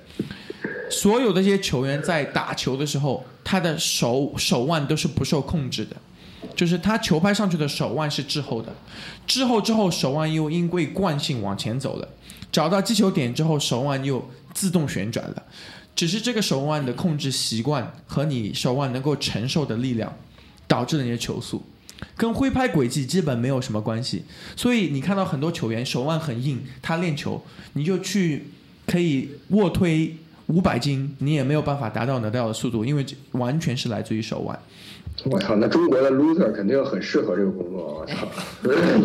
[0.89, 5.95] 所有的这些球员在打球的时候，他的手手腕都是不受控制的，
[6.56, 8.74] 就是他球拍上去的手腕是滞后的，
[9.28, 12.08] 滞后之后手腕又因为惯性往前走了，
[12.54, 15.43] 找到击球点之后手腕又自动旋转了，
[15.95, 20.16] 只是这个手腕的控制习惯和你手腕能够承受的力量，
[20.68, 21.64] 导致了你的球速。
[22.16, 24.24] 跟挥拍轨迹基本没有什么关系，
[24.56, 27.43] 所以你看到很多球员手腕很硬，他练球，
[27.74, 28.45] 你就去
[28.86, 30.16] 可以卧推
[30.47, 34.60] 五百斤，你也没有办法达到 Nadal 的速度，因为完全是来自于手腕。
[35.26, 37.99] 我操，那中国的 loser 肯定很适合这个工作。
[37.99, 38.28] 我操，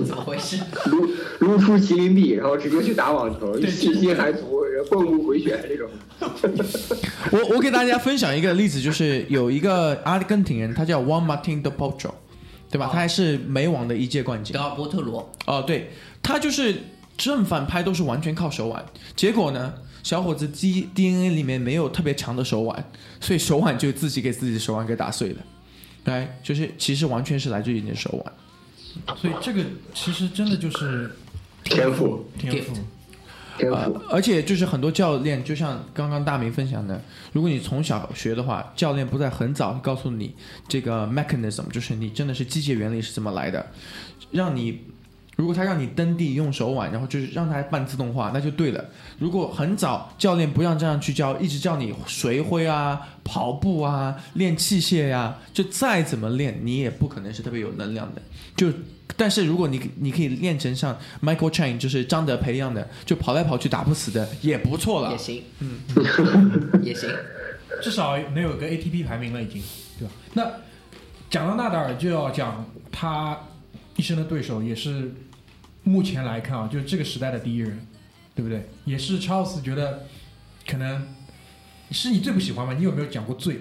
[0.05, 0.57] 怎么回事？
[0.87, 1.07] 撸
[1.41, 5.89] 撸出麒麟臂，然后直接去打网球，对信心还足，肱骨回旋这种。
[7.31, 12.11] 我我给大家分享一个例子，就是有一个阿根廷人，他叫 Juan Martin de Potro，
[12.71, 12.87] 对吧？
[12.87, 14.61] 哦他还是美网的一届冠军德。
[14.61, 15.91] 尔波特罗，哦，对，
[16.21, 16.75] 他就是
[17.17, 18.85] 正反拍都是完全靠手腕，
[19.15, 22.91] 结果呢，小伙子 D DNA 里面没有特别强的手腕，
[23.21, 25.37] 所以手腕就自己给自己的手腕给打碎了。
[26.09, 29.17] 对，就是其实完全是来自于你的手腕。
[29.17, 31.11] 所以这个其实真的就是
[31.65, 32.75] 天赋，天赋。
[33.57, 37.01] 天呃赋。，而且就是很多教练，就像刚刚大明分享的，
[37.33, 40.35] 如果你从小学的话，教练不在很早告诉你
[40.67, 43.67] 这个 mechanism，就是你真的是机械原理是怎么来的，
[44.31, 44.83] 让你。
[45.39, 48.85] 如果他让你蹬地用手腕，然后就是让他半自动化，那就对了。
[49.21, 58.23] 如果很早教练不让这样去教，一直叫你随挥啊、跑步啊、练器械呀、就再怎么练，你也不可能是特别有能量的。
[58.57, 58.73] 就
[59.17, 65.19] 但是如果你你可以练成像 Michael Chang 就是张德培一样的，就跑来跑去打不死的，也不错了也。
[65.19, 65.79] 行，嗯，
[66.83, 67.09] 也行。
[67.81, 69.63] 至少能有个 ATP 排名了，已经，
[70.01, 70.13] 对吧？
[70.35, 70.51] 那
[71.31, 73.39] 讲到纳达尔，就要讲他
[73.95, 75.13] 一生的对手，也是
[75.89, 77.87] 目前来看啊，就是这个时代的第一人，
[78.35, 78.69] 对不对？
[78.85, 80.07] 也是 Charles 觉得
[80.67, 81.09] 可能
[81.91, 82.75] 是你最不喜欢吗？
[82.75, 83.61] 你有没有讲过最？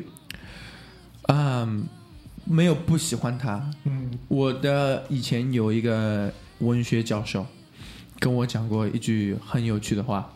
[1.30, 1.88] 嗯，
[2.44, 3.72] 没有不喜欢他。
[3.86, 7.46] 嗯，我的以前有一个文学教授
[8.20, 10.34] 跟我讲过一句很有趣的话，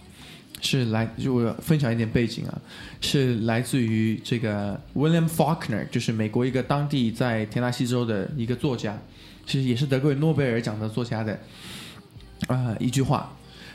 [0.62, 2.62] 是来就分享一点背景啊，
[3.02, 8.98] 是来自于这个 William Faulkner，就是美国一个当地在田纳西州的一个作家，
[9.46, 11.40] 其实也是得过诺贝尔奖的作家的
[12.48, 13.32] 啊、一句话。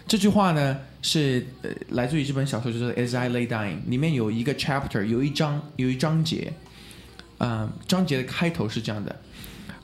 [0.09, 6.53] 这句话呢是呃来自于这本小说，就是《As I Lay Dying》，里面有一个 chapter，有一章有一章节，
[7.39, 9.17] 啊、章节的开头是这样的，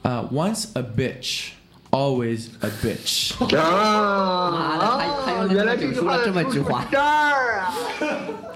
[0.02, 1.48] 呃、o n c e a bitch,
[1.90, 3.32] always a bitch。
[3.50, 7.74] 妈的还还有那么原来久这句话说了这么句话这儿啊，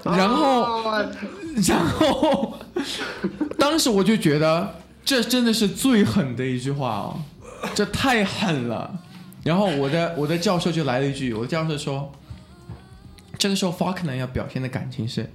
[0.15, 1.05] 然后哦
[1.67, 2.57] 然后
[3.59, 7.19] 当时我就觉得这真的是最狠的一句话哦，
[7.75, 8.99] 这太狠了。
[9.47, 12.11] 然后我的我的教授就来了一句，我的教授说，
[13.37, 15.31] 这个时候 Faulkner 要表现的感情是，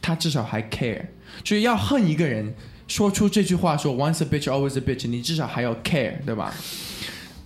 [0.00, 1.02] 他至少还 care，
[1.44, 2.54] 就是要恨一个人，
[2.88, 6.54] 说出这句话说 once a bitch always a bitch，你至少还要 care，对吧？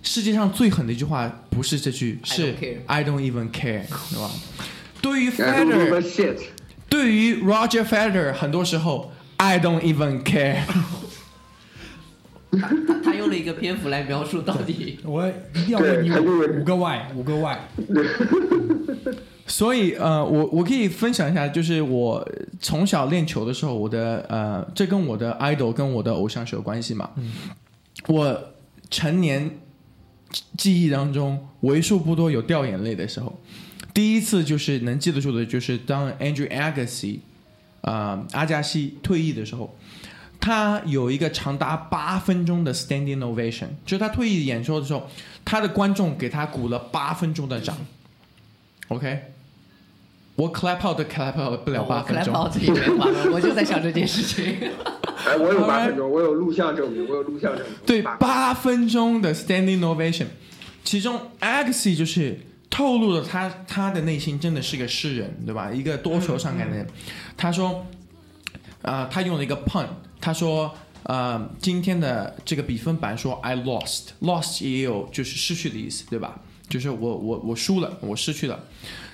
[0.05, 4.31] 世界上最狠的一句话不是这句，I 是 don't I don't even care，对吧？
[5.03, 6.39] 对于 Federer shit。
[6.89, 10.61] 对于 Roger Federer，很多时候 I don't even care。
[13.25, 18.05] 用了一个篇幅来描述到底我一定要问你五个 why，五个 Y，五个 Y。
[19.47, 22.27] 所以呃，我我可以分享一下，就是我
[22.61, 27.11] 从小练球的时候，我的呃，这跟我的 idol 跟我的偶像是有关系嘛。
[28.09, 28.39] 我
[28.91, 29.59] 成年
[30.59, 33.41] 记忆当中为数不多有掉眼泪的时候，
[33.95, 37.21] 第一次就是能记得住的，就是当 Andrew Agassi
[37.81, 39.75] 啊、阿加西退役的时候。
[40.41, 45.09] 他有一个长达八分钟的 standing ovation，就是他退役演说的时候，
[45.45, 47.77] 他的观众给他鼓了八分钟的掌。
[48.89, 49.33] OK，
[50.37, 52.35] 我 clap out 都 clap out 不了八分我钟。
[52.35, 54.45] clap out 也没话了， 我就在想这件事情。
[55.27, 57.75] 哎，我有八分钟，我有录像证明，我有录像证明。
[57.87, 60.27] 对，八八分钟的 standing ovation，
[60.85, 65.71] 其中 Agassi 就是透露了他他的内心真的是个诗人，对吧？
[65.73, 66.87] 一个多愁善感的人。
[67.39, 67.87] 他说，
[68.83, 69.87] 啊、他用了一个 pun，
[70.25, 76.41] 他说，呃，今天的这个比分板说 I lost，lost 也有就是失去的意思，对吧？
[76.71, 78.59] 就是我我我输了，我失去了，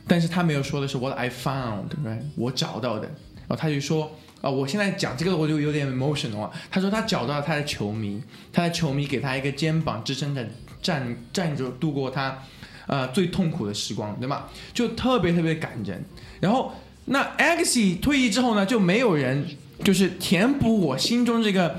[0.06, 2.22] 但是他没有说的是 what I found，right？
[2.36, 4.12] 我找到的，然后他就说。
[4.42, 6.50] 啊、我现在讲这个我就有点 emotional 啊。
[6.70, 10.42] 他说他找到了他的球迷，他的球迷给他一个肩膀支撑着，
[10.80, 12.38] 站站着度过他
[12.86, 14.46] 呃最痛苦的时光，对吗？
[14.72, 16.02] 就特别特别感人。
[16.40, 16.72] 然后
[17.04, 19.46] 那 Agassi 退役之后呢，就没有人
[19.82, 21.74] 就是填补我心中这个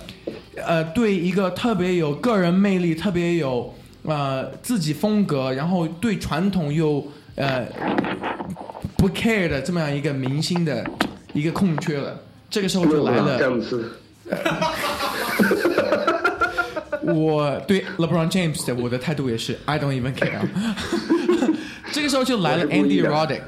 [0.56, 3.74] 呃对一个特别有个人魅力、特别有
[4.04, 7.66] 呃自己风格，然后对传统又呃
[8.98, 10.86] 不 care 的这么样一个明星的
[11.34, 12.20] 一个空缺了。
[12.50, 13.40] 这个时候就来了。
[13.40, 13.92] 詹姆斯，
[17.14, 20.42] 我对 LeBron James 的我的态度也是 I don't even care。
[21.94, 23.42] 这个时候就来了 Andy Roddick，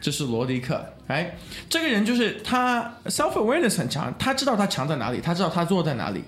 [0.00, 1.36] 这是罗迪克，哎，
[1.68, 6.22] 这个人就是他 self awareness 很强，他知道他强在哪里，他知道他弱在哪里。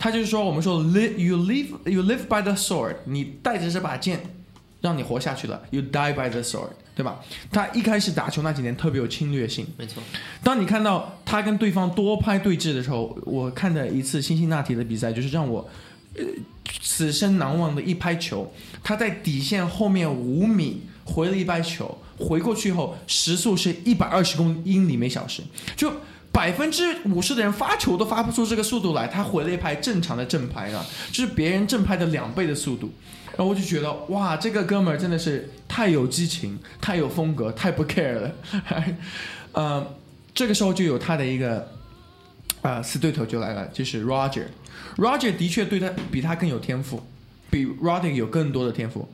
[0.00, 4.20] 他就是说，我们说 live you live you live by the sword，你带着这把剑，
[4.80, 7.18] 让你活下去了，you die by the sword，对吧？
[7.50, 10.00] 他一开始打球那几年特别有侵略性，没错，
[10.44, 15.68] 当你看到他跟对方多拍对峙的时候，我看的一次辛辛那提的比赛，就是让我
[16.14, 16.24] 呃
[16.80, 18.52] 此生难忘的一拍球。
[18.84, 25.42] 他在底线后面五米回了一拍球，回过去后时速是一百二十公英里每小时，
[25.76, 25.92] 就
[26.32, 32.92] 百分之五十的人发球都发不出这个速度来，他回了一拍正常的正拍啊，就是别人正拍的两倍的速度。
[33.36, 38.32] 然后我就觉得哇，这个哥们儿真的是太有激情，太有风格，太不 care 了。
[39.52, 39.94] 呃，
[40.34, 41.70] 这个时候就有他的一个
[42.62, 44.46] 呃死对头就来了，就是 Roger。
[44.96, 47.00] Roger 的确对他比他更有天赋，
[47.48, 49.08] 比 Roddick 有更多的天赋。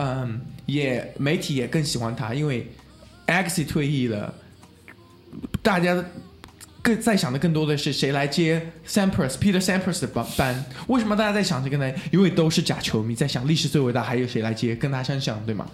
[0.00, 2.66] 嗯，也媒体也更喜欢他，因为
[3.26, 4.32] X 退役了，
[5.60, 6.04] 大家
[6.80, 10.64] 更在想的更多的是谁来接 Sampras Peter Sampras 的班？
[10.86, 11.92] 为什么大家在想这个呢？
[12.12, 15.68] 因为都是假球迷，在想历史最伟大还有谁来接，跟他相像，对吗？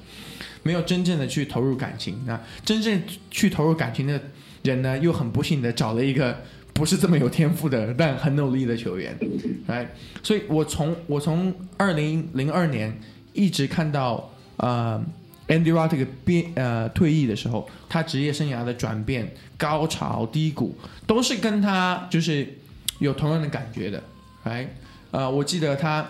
[0.62, 4.18] 没有真正的去投入感情啊，真正去投入感情的
[4.62, 6.40] 人呢，又很不幸的找了一个
[6.72, 9.14] 不是这么有天赋的，但很努力的球员，
[9.66, 9.86] 哎，
[10.22, 12.98] 所以我从我从二零零二年
[13.34, 15.04] 一直看到呃
[15.48, 20.74] Andy Roddick 变呃退役的时候，他职业生涯的转变、高潮、低谷，
[21.06, 22.56] 都是跟他就是
[23.00, 24.02] 有同样的感觉的，
[24.44, 24.66] 哎，
[25.10, 26.08] 呃，我记得他。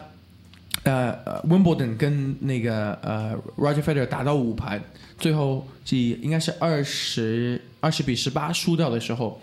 [0.82, 4.82] 呃呃，Wimbledon 跟那个呃 Roger Federer 打到五盘，
[5.18, 9.40] 最后以应该是二十二十比十八输掉的时候，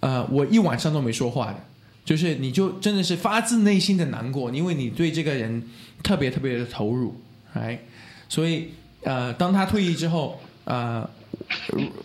[0.00, 1.56] 呃，我一晚上都没说话的，
[2.04, 5.62] 就是你就真的是发自内心的难过，因为你对这个人
[6.04, 7.20] 特别特别的投入，
[7.54, 7.80] 哎，
[8.28, 11.10] 所以呃，当他退役之后，呃。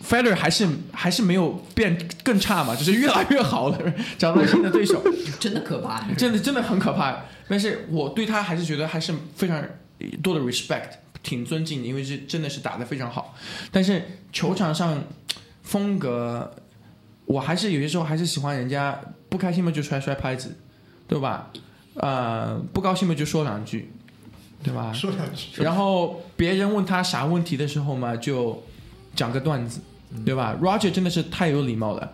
[0.04, 5.02] Federer 还是还是没有变更差嘛，就是越来越好了， 找到新的对手。
[5.38, 6.04] 真的可怕。
[6.14, 7.16] 真的真的很可怕。
[7.48, 9.64] 但是我对他还是觉得还是非常
[10.20, 10.90] 多的 respect，
[11.22, 13.36] 挺尊敬的，因为是真的是打得非常好。
[13.70, 15.02] 但是球场上
[15.62, 16.52] 风格，
[17.24, 20.56] 我还是有些时候还是喜欢人家不开心嘛就摔摔拍子，
[21.06, 21.50] 对吧？
[21.94, 23.90] 呃，不高兴嘛就说两句，
[24.62, 24.92] 对吧？
[24.92, 25.62] 说两句。
[25.62, 28.62] 然后别人问他啥问题的时候嘛，就
[29.14, 29.80] 讲个段子，
[30.24, 32.12] 对吧？Roger 真的是太有礼貌了，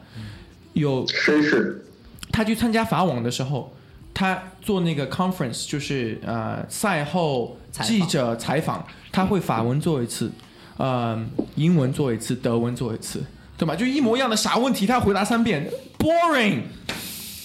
[0.72, 1.85] 有绅士，
[2.33, 3.74] 他去参加法网的时候，
[4.14, 10.33] 他做那个 conference，就是呃赛后记者采访，他会法文做一次，
[10.79, 11.22] 呃
[11.55, 13.22] 英文做一次，德文做一次，
[13.59, 13.77] 对吧？
[13.77, 16.62] 就一模一样的啥问题，他回答三遍，boring，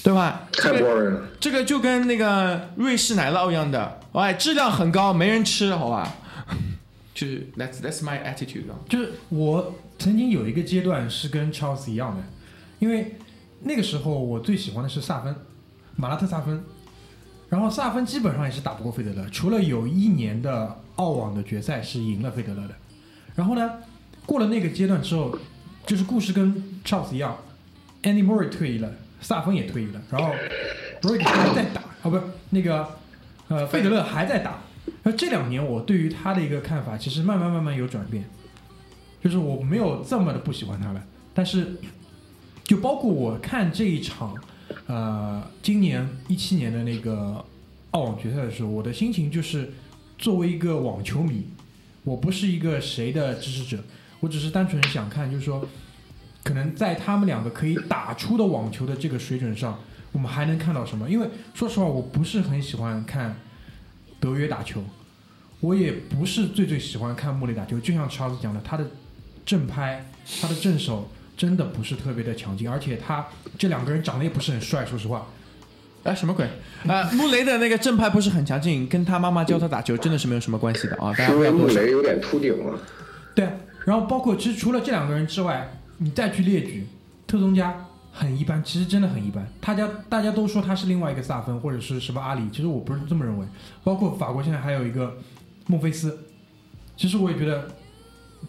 [0.04, 0.48] 对吧？
[0.52, 1.28] 太这个 boring 了。
[1.40, 6.16] 这个就跟那个瑞士奶酪一样的，哎，质量很高，没人吃，好吧？
[7.14, 8.76] 就是 that's that's my attitude 啊。
[8.90, 12.24] 就是我曾经有一个阶段是跟 Charles 一样的，
[12.80, 13.18] 因为
[13.62, 15.36] 那个时候我最喜欢的是萨芬，
[15.96, 16.64] 马拉特萨芬，
[17.50, 22.74] 然后萨芬基本上也是打不过费德勒，除了有一年的澳网的决赛是赢了费德勒的。
[23.36, 23.70] 然后呢，
[24.26, 25.38] 过了那个阶段之后，
[25.86, 27.38] 就是故事跟 Charles 一样
[28.04, 28.92] ，Andy Murray 退役了，
[29.22, 30.34] 萨芬也退役了，然后
[31.02, 32.88] Murray 还在打，哦不是那个
[33.48, 34.60] 呃费德勒还在打。
[35.04, 38.24] 那这两年我对于他的一个看法，其实慢慢慢慢有转变。
[39.24, 41.76] 就是我没有这么的不喜欢他了，但是
[42.64, 44.36] 就包括我看这一场，
[44.88, 47.46] 呃，今年一七年的那个
[47.92, 49.74] 澳网决赛的时候，我的心情就是
[50.18, 51.46] 作为一个网球迷，
[52.04, 53.84] 我不是一个谁的支持者，
[54.22, 55.68] 我只是单纯想看，就是说，
[56.44, 59.80] 可能在他们两个可以打出的网球的这个水准上，
[60.12, 61.10] 我们还能看到什么？
[61.10, 63.36] 因为说实话，我不是很喜欢看
[64.20, 64.84] 德约打球，
[65.60, 67.80] 我也不是最最喜欢看穆雷打球。
[67.80, 68.86] 就像 Charles 讲的，他的
[69.46, 70.06] 正拍，
[70.42, 73.26] 他的正手真的不是特别的强劲，而且他
[73.58, 75.28] 这两个人长得也不是很帅，说实话。
[76.04, 76.50] 哎，什么鬼？
[76.88, 81.14] 呃、穆雷的那个正拍不是很强劲，跟他妈妈教他打球真的是没有什么关系的啊！
[81.14, 81.84] 大家是因为穆不要多想。
[81.84, 82.80] 雷有点秃顶了。
[83.36, 83.48] 对，
[83.86, 85.72] 然后包括其实除了这两个人之外，
[86.04, 86.88] 你再去列举，
[87.28, 89.48] 特松加很一般，其实真的很一般。
[89.62, 93.46] 他家大家都说他是另外一个萨芬或者是什么阿里，其实我不是这么认为。
[93.84, 95.16] 包括法国现在还有一个
[95.68, 96.26] 孟菲斯，
[96.98, 97.76] 其实我也觉得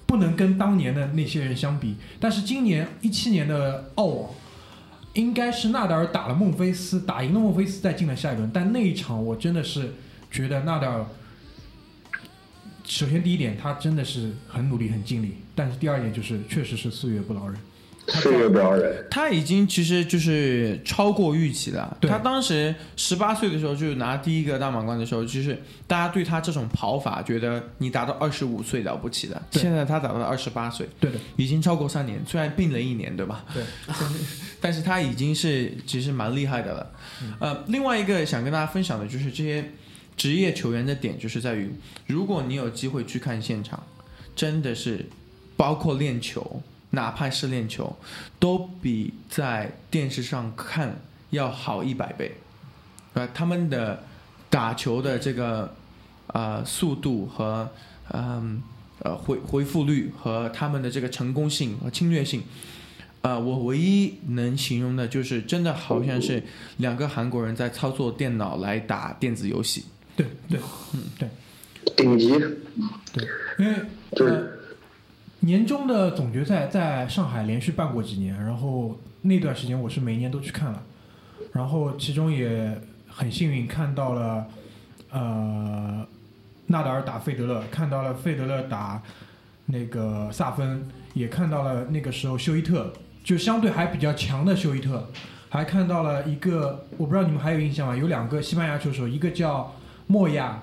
[0.07, 1.97] 不能跟当年的那些人相比。
[2.19, 4.31] 但是今年一七年的澳网，
[5.13, 8.51] 应该是纳达尔打了孟菲斯，打赢了孟菲斯，再进了下一轮。
[8.51, 9.93] 但那一场我真的是
[10.31, 11.05] 觉得纳达尔。
[12.85, 17.57] 首先，第一点，他真的是很努力、很尽力；但是第二点就是，确实是岁月不饶人。
[18.05, 21.97] 他岁月不饶人，他已经其实就是超过预期了。
[22.01, 29.41] 他当时十八岁的时候就拿第一个大满贯的时候，就是大家对他这种跑法觉得你达到二十五岁了不起的。
[29.53, 33.45] 现在他达到了二十八岁，对的，已经超过三年，虽然病了一年，对吧？
[33.55, 33.63] 对，
[34.61, 36.91] 但是他已经是其实蛮厉害的了。
[37.39, 39.65] 呃，另外一个想跟大家分享的就是这些
[40.17, 41.71] 职业球员的点，就是在于，
[42.09, 43.81] 如果你有机会去看现场，
[44.35, 45.07] 真的是
[45.63, 46.61] 包括练球，
[46.91, 47.97] 哪怕是练球，
[48.41, 51.01] 都比在电视上看
[51.31, 52.33] 要好一百倍。
[53.13, 54.03] 呃，他们的
[54.51, 55.73] 打球的这个
[56.27, 57.71] 呃速度和
[58.13, 58.61] 嗯
[59.05, 62.43] 呃回回复率和他们的这个成功性和侵略性，
[63.21, 66.43] 呃，我唯一能形容的就是真的好像是
[66.79, 69.85] 两个韩国人在操作电脑来打电子游戏。
[70.17, 70.59] 对对，
[70.93, 71.29] 嗯对，
[71.97, 72.27] 顶级
[73.59, 73.77] 因为
[74.17, 74.52] 就是呃，
[75.45, 80.81] 年终的总决赛在上海连续办过几年，然后那段时间我是每年都去看了，
[81.53, 84.47] 然后其中也很幸运看到了
[85.11, 86.07] 呃
[86.67, 89.03] 纳达尔打费德勒，看到了费德勒打
[89.67, 92.93] 那个萨芬，也看到了那个时候休伊特，
[93.25, 95.09] 就相对还比较强的休伊特，
[95.49, 97.97] 还看到了一个我不知道你们还有印象吗？
[97.97, 99.75] 有两个西班牙球手，一个叫
[100.07, 100.63] 莫亚，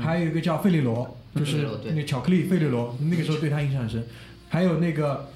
[0.00, 4.04] 还有一个叫费利罗，就是那个巧克力费列罗，那个时候对他印象很深。
[4.48, 5.30] 还有那个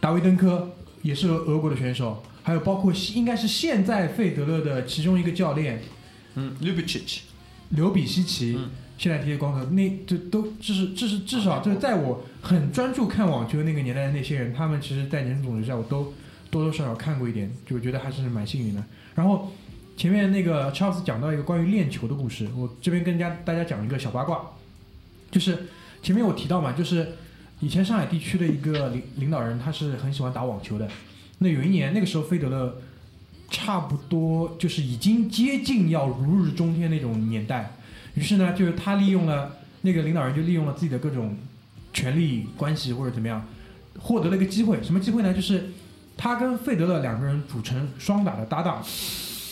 [0.00, 0.70] 达维登科，
[1.02, 5.82] 也是俄国的选手，还有包括应该是现在费德勒的其中一个教练
[6.34, 7.20] 嗯 i c i c
[7.70, 16.12] 刘比希奇，嗯现在踢光头，那这都这是这是至少就是在我很专注看网球那个年代的那些人，他们其实在年终总决赛我都
[16.50, 18.82] 多多少少看过一点，就觉得还是蛮幸运的。
[19.14, 19.52] 然后
[19.96, 24.40] 前面那个 Charles 讲到一个关于练球的故事，我这边跟大家大家讲一个小八卦，
[25.30, 25.66] 就是
[26.02, 27.16] 前面我提到嘛，就是
[27.60, 30.88] 以前上海地区的一个领领导人，他是很喜欢打网球的。
[31.38, 32.76] 那有一年，那个时候费德勒
[33.50, 37.76] 差不多就是已经接近要如日中天那种年代，
[38.14, 41.36] 于是呢，就是他利用了那个领导人就利用了自己的各种
[41.92, 43.46] 权力关系或者怎么样，
[43.98, 44.82] 获得了一个机会。
[44.82, 45.32] 什么机会呢？
[45.32, 45.70] 就是
[46.16, 48.82] 他跟费德勒两个人组成双打的搭档，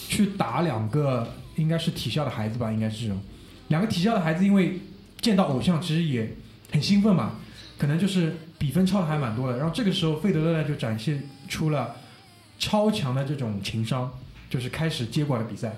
[0.09, 3.21] 去打两个应该是体校的孩子吧，应该是这种
[3.69, 4.81] 两个体校的孩子，因为
[5.21, 6.37] 见到偶像其实也
[6.73, 7.41] 很兴奋嘛，
[7.79, 9.59] 可能就是比分超的还蛮多的。
[9.59, 11.97] 然后这个时候费德勒呢就展现出了
[12.59, 14.11] 超强的这种情商，
[14.49, 15.77] 就是开始接管了比赛，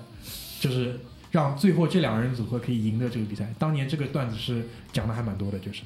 [0.59, 0.99] 就是
[1.31, 3.53] 让最后这两个人组合可以赢得这个比赛。
[3.57, 5.81] 当年这个段子是讲的还蛮多的，就是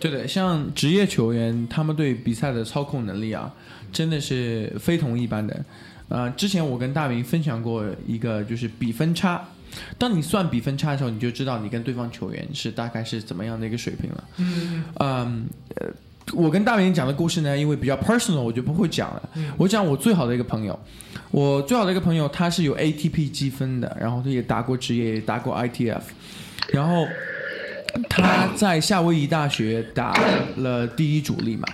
[0.00, 3.54] 对的，像职业球员，他们对比赛的操控能力啊，
[3.92, 5.64] 真的是非同一般的。
[6.08, 9.48] 呃，之前我跟大明分享过一个，就是比分差。
[9.98, 14.24] 当你算比分差的时候，你就知道你跟对方球员是大概是怎么样的一个水平了。
[14.36, 15.46] 嗯嗯，
[15.76, 15.86] 呃，
[16.34, 19.28] 我跟大明讲的故事呢，因为比较 personal，我就不会讲了。
[19.56, 20.78] 我讲我最好的一个朋友，
[21.30, 26.00] 我最好的一个朋友，他是有 ATP 积分的，然后他也打过职业，也打过 ITF，
[26.72, 27.06] 然后
[28.08, 30.14] 他在夏威夷大学打
[30.56, 31.66] 了第一主力嘛，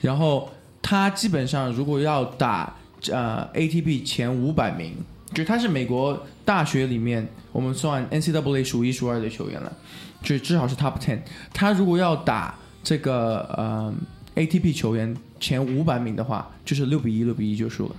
[0.00, 0.50] 然后
[0.82, 2.74] 他基本上如果要打
[3.10, 4.94] 呃 ATP 前五百名，
[5.34, 9.76] 就他是美国大学里面我们算 NCAA 数一数二的球员了，
[10.22, 11.18] 就至少是 Top Ten。
[11.52, 13.92] 他如果要打这个呃
[14.36, 17.96] ATP 球员前五百名的话，就是六比一，六比一就输了。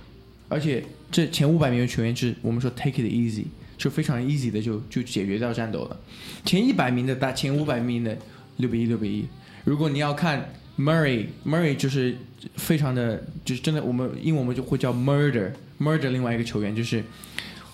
[0.48, 3.44] 而且这前五百名的球员是我们说 take it easy，
[3.76, 5.96] 就非常 easy 的就就解决掉战斗了。
[6.44, 8.16] 前一百名的打前五百名的
[8.58, 9.26] 六比一，六比一。
[9.64, 12.16] 如果你要看 Murray，Murray 就是
[12.54, 17.02] 非常的，就是真的，我们英文我们就会叫 Murder merge 另外一个球员就是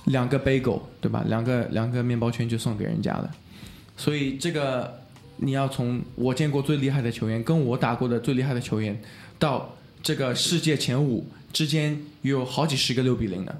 [0.06, 1.24] 两个 bagel 对吧？
[1.28, 3.30] 两个两个面包圈就送给人家了。
[3.96, 5.00] 所以这个
[5.36, 9.00] 你要从我见过最厉害的球员，跟我打过的最厉害的球员，
[9.38, 13.56] 到这个世界前五之间有好几十个六比零的。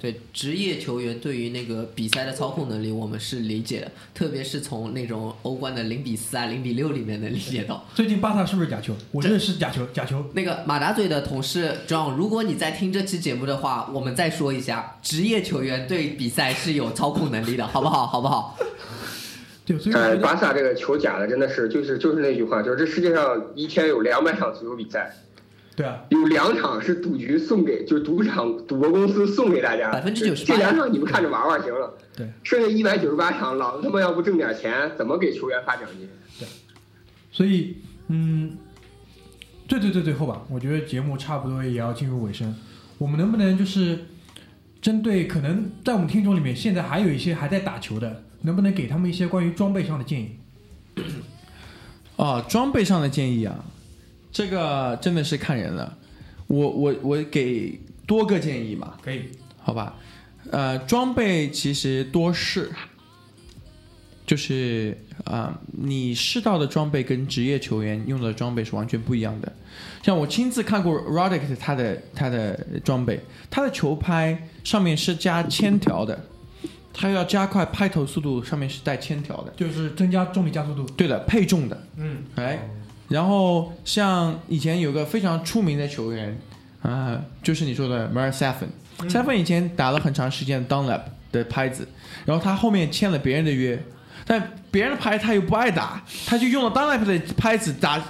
[0.00, 7.84] 对职业球员对于那个比赛的操控能力，我们是理解的，特别是从那种欧冠的零比四啊、零比六里面能理解到。
[7.94, 8.94] 最近巴萨是不是假球？
[9.10, 10.24] 我认识假球，假球。
[10.34, 18.06] 那个马达嘴的同事 John，如果你在听这期节目的话，我们再说一下，职业球员对比赛是有操控能力的，好不好？
[18.06, 18.58] 好不好？
[19.64, 25.14] 对，所以巴萨这个球假的真的是就是就是那句话，就是这世界上一天有两百场足球比赛，
[25.74, 31.94] 对啊，有两场是赌局送给，就是赌场赌博公司送给大家，98%这两场你们看着玩玩行了。
[32.14, 36.08] 对，剩下一百九十八场，老子他妈要不挣点钱，怎么给球员发奖金？
[36.38, 36.46] 对
[37.30, 38.58] 所以嗯，
[39.66, 42.54] 最最最最后吧，我觉得节目差不多也要进入尾声，
[42.98, 44.00] 我们能不能就是
[44.82, 50.36] 针对可能在我们听众里面现在还有一些还在打球的，能不能给他们一些关于装备上的建议？
[52.16, 53.64] 啊，装备上的建议啊，
[54.32, 55.96] 这个真的是看人了。
[56.48, 59.24] 我我我给多个建议嘛，可以，
[59.58, 59.94] 好吧？
[60.50, 62.70] 呃，装备其实多试，
[64.26, 69.52] 就是啊、你试到的装备跟职业球员用的装备是完全不一样的。
[70.02, 72.54] 像我亲自看过 Roddick 他的他的
[72.84, 76.18] 装备，他的球拍上面是加铅条的，
[76.92, 79.52] 他要加快拍头速度，上面是带铅条的。
[79.56, 80.84] 就是增加重力加速度。
[80.96, 82.68] 对的，配重的，嗯，哎，
[83.12, 86.36] 然后像以前有个非常出名的球员
[86.82, 91.02] 啊、就是你说的 m a r s a f e n s a f e n 以前打了很长时间 Dunlap
[91.30, 91.86] 的拍子，
[92.24, 93.80] 然后他后面签了别人的约，
[94.26, 98.02] 但别人的拍他又不爱打，他就用了 Dunlap 的拍子打，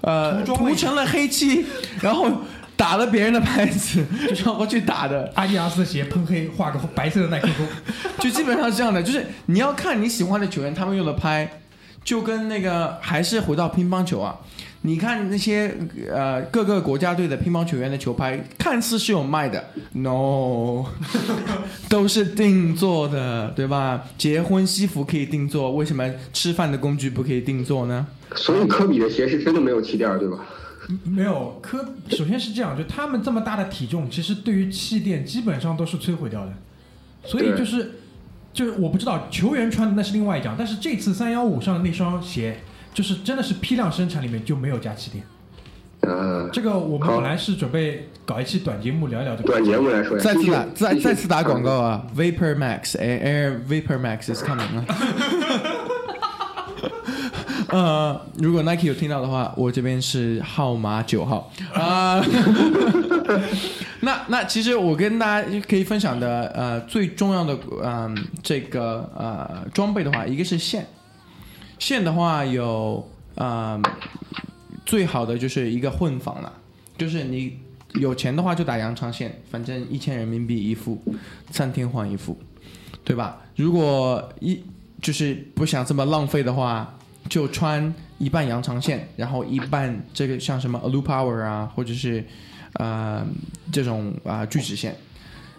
[0.00, 1.64] 呃，涂成了黑漆，
[2.02, 2.28] 然后
[2.76, 4.04] 打了别人的拍子，
[4.44, 5.30] 然后去打的。
[5.36, 7.64] 阿迪达斯的鞋喷黑，画个白色的耐克勾。
[8.18, 11.59] 就基本上是这样的，就是你要看你喜欢的球员他们用的拍，
[12.04, 14.40] 就跟那个还是回到乒乓球啊，
[14.82, 15.76] 你看那些
[16.10, 19.62] 呃各个国家队的乒乓球员的球拍，看似是有卖的
[19.92, 20.86] ，no，
[21.88, 24.04] 都是定做的，对吧？
[24.16, 28.06] 结婚西服可以定做，为什么吃饭的工具不可以定做呢？
[28.34, 30.38] 所以科比的鞋是真的没有气垫儿，对吧？
[31.04, 36.52] 没有科，首先是这样，就他们这么大的体重，其实对于气垫基本上都是摧毁掉的，
[37.24, 37.99] 所以就是
[38.60, 42.58] 就是我不知道球员穿的那是另外一讲，但是这次三幺五上的那双鞋，
[42.92, 45.24] 就是真的是批量生产里面就没有加气垫。
[46.00, 54.84] 呃，这个我们本来是准备搞一期短节目聊一聊这个，短节目来说，再次打再再次打广告啊，Vapor Max Air Air Vapor Max is coming 啊。
[57.72, 62.22] 呃，如果 Nike 有听到的话，我这边是号码九号啊。
[64.00, 70.86] 那那其实我跟大家可以分享的呃最重要的嗯、这个呃装备的话，一个是线，
[71.78, 73.80] 线的话有呃
[74.84, 76.52] 最好的就是一个混纺了，
[76.96, 77.58] 就是你
[77.94, 81.02] 有钱的话就打羊肠线，反正一千人民币一副，
[81.50, 82.38] 三天换一副，
[83.04, 83.38] 对吧？
[83.56, 84.62] 如果一
[85.02, 86.96] 就是不想这么浪费的话，
[87.28, 92.24] 就穿一半羊肠线，然后一半这个像什么 Alu Power 啊，或者是
[92.74, 93.26] 呃
[93.72, 94.96] 这种啊、锯齿线，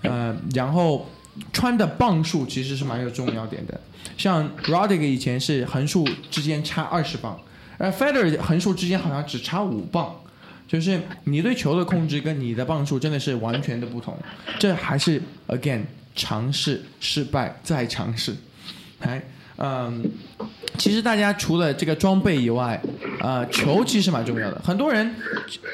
[0.01, 1.09] 呃，然后
[1.53, 3.79] 穿的磅数其实是蛮有重要点的。
[4.17, 7.39] 像 Roddick 以前是横竖之间差二十磅，
[7.77, 10.15] 而 Federer 横竖之间好像只差五磅，
[10.67, 14.17] 就是你对球的控制跟你的磅数真的是完全的不同。
[14.59, 15.83] 这还是 again
[16.15, 18.35] 尝试失败再尝试，
[18.99, 19.21] 哎，
[19.63, 20.03] 嗯，
[20.79, 22.81] 其实大家除了这个装备以外，
[23.19, 24.59] 呃，球其实蛮重要的。
[24.63, 25.13] 很多人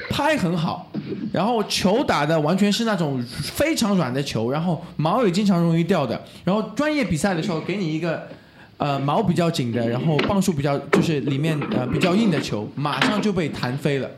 [0.10, 0.92] 拍很好，
[1.32, 6.22] 然后球打的完全是那种非常软的球，然后毛也经常容易掉的。
[6.44, 8.28] 然后专业比赛的时候给你一个
[8.76, 14.10] 呃毛比较紧的，然后磅数比较就是里面呃比较硬的球，马上就被弹飞了。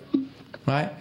[0.65, 0.97] 来，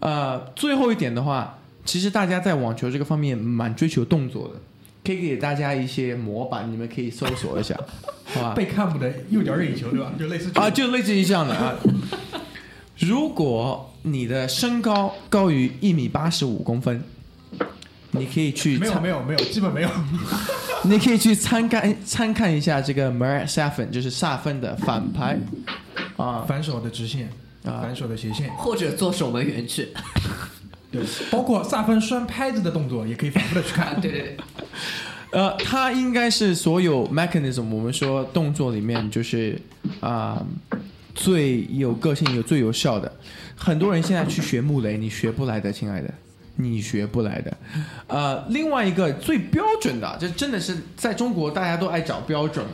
[0.00, 4.60] 呃，最后一点的话，其实大家在网球这个方面蛮追求动作的，
[5.04, 7.74] 可以给大家一些模板，你们可以搜索一下，
[8.34, 8.54] 好吧？
[8.54, 10.12] 贝克汉姆的右脚任意球对吧？
[10.18, 11.74] 就类似啊，就类似于这样的啊。
[12.98, 17.02] 如果你的身高高于一米八十五公分，
[18.10, 19.88] 你可以去没有没有没有，基本没有。
[20.84, 25.38] 你可以去参看参看一下这个 Marat Safin，就是萨芬的反拍
[26.16, 27.30] 啊反手的直线，
[27.64, 29.88] 啊反手的斜线，或者做守门员去。
[30.90, 34.00] 对，包括萨芬摔拍子的动作，也可以反复的去啊，看。
[34.00, 34.36] 对对对，
[35.32, 39.56] 呃，它应该是所有 mechanism 我们说动作里面就是
[40.00, 40.44] 啊、
[41.14, 43.12] 最有个性、有最有效的。
[43.56, 46.12] 很多人现在去学穆雷，你学不来的，亲爱的，
[46.56, 47.56] 你学不来的。
[48.08, 52.64] 呃，另外一个最标准的，这真的是在中国大家都爱找标准，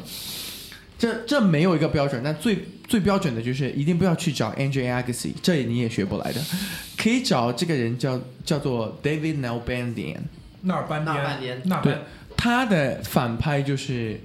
[0.98, 6.40] 这这没有一个标准，但最最标准的就是一定不要去找 Andrew Agassi，这你也学不来的。
[6.96, 10.18] 可以找这个人叫叫做 David Nalbandian。
[10.62, 12.02] 纳尔班纳尔班颠纳尔对班，，
[12.36, 14.18] 他的反拍就是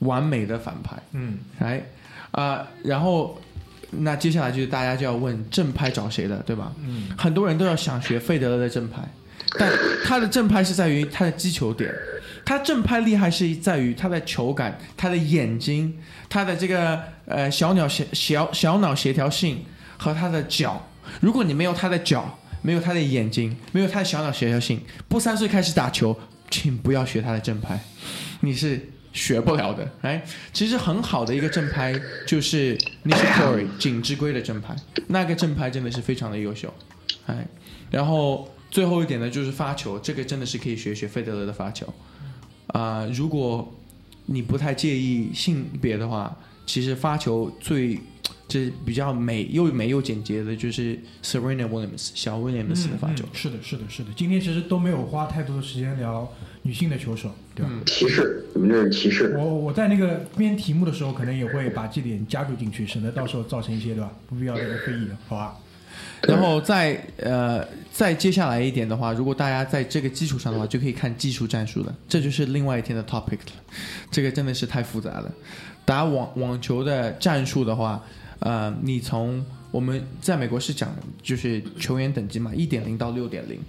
[0.00, 1.82] 完美的反拍，嗯，哎，
[2.32, 3.40] 啊、然后
[3.90, 6.72] 那接下来就是大家就要问正拍找谁了，对吧？
[6.84, 9.00] 嗯，很多人都要想学费德勒的正拍，
[9.58, 9.72] 但
[10.04, 11.90] 他的正拍是在于他的击球点，
[12.44, 15.98] 他正拍厉害是在于他的球感、他的眼睛、
[16.28, 19.64] 他的这个呃小鸟协小小脑协调性
[19.96, 20.88] 和他的脚。
[21.20, 26.18] 如果你没有他的脚，没有他的眼睛，没有他的小脑协调性，不三岁开始打球，
[26.50, 27.78] 请不要学他的正拍，
[28.40, 29.90] 你是学不了的。
[30.02, 36.72] 哎，其实很好的一个正拍就是 Nishikori 锦之圭的正拍，那个正拍真的是非常的优秀。
[37.26, 37.46] 哎，
[37.90, 41.86] 然后最后一点呢，就是发球，这个真的是可以学学费德勒的发球。
[42.68, 43.74] 啊、如果
[44.26, 46.36] 你不太介意性别的话，
[46.66, 47.98] 其实发球最
[48.46, 53.28] 这比较美又美又简洁的，就是 Serena Williams 小 Williams 的发球嗯。
[53.32, 54.10] 是的，是的，是的。
[54.16, 56.30] 今天其实都没有花太多的时间聊
[56.62, 57.72] 女性的球手，对吧？
[57.86, 59.34] 歧视，你们这是歧视。
[59.36, 65.56] 我我在那个编题目的时候，可能也会把这点加入进去，省得到时候造成一些对吧不必要的非议，好吧？
[66.22, 73.52] 然后再呃再接下来一点的话，如果大家在这个基础上的话，就可以看技术战术了，这就是另外一天的 topic 了。
[74.10, 75.32] 这个真的是太复杂了。
[75.84, 78.02] 打网网球的战术的话，
[78.40, 83.60] 呃，你从我们在美国是讲就是球员等级嘛，一点零到六点零，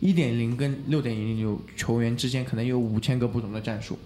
[0.00, 3.98] 一点零跟六点零有球员之间可能有五千个不同的战术，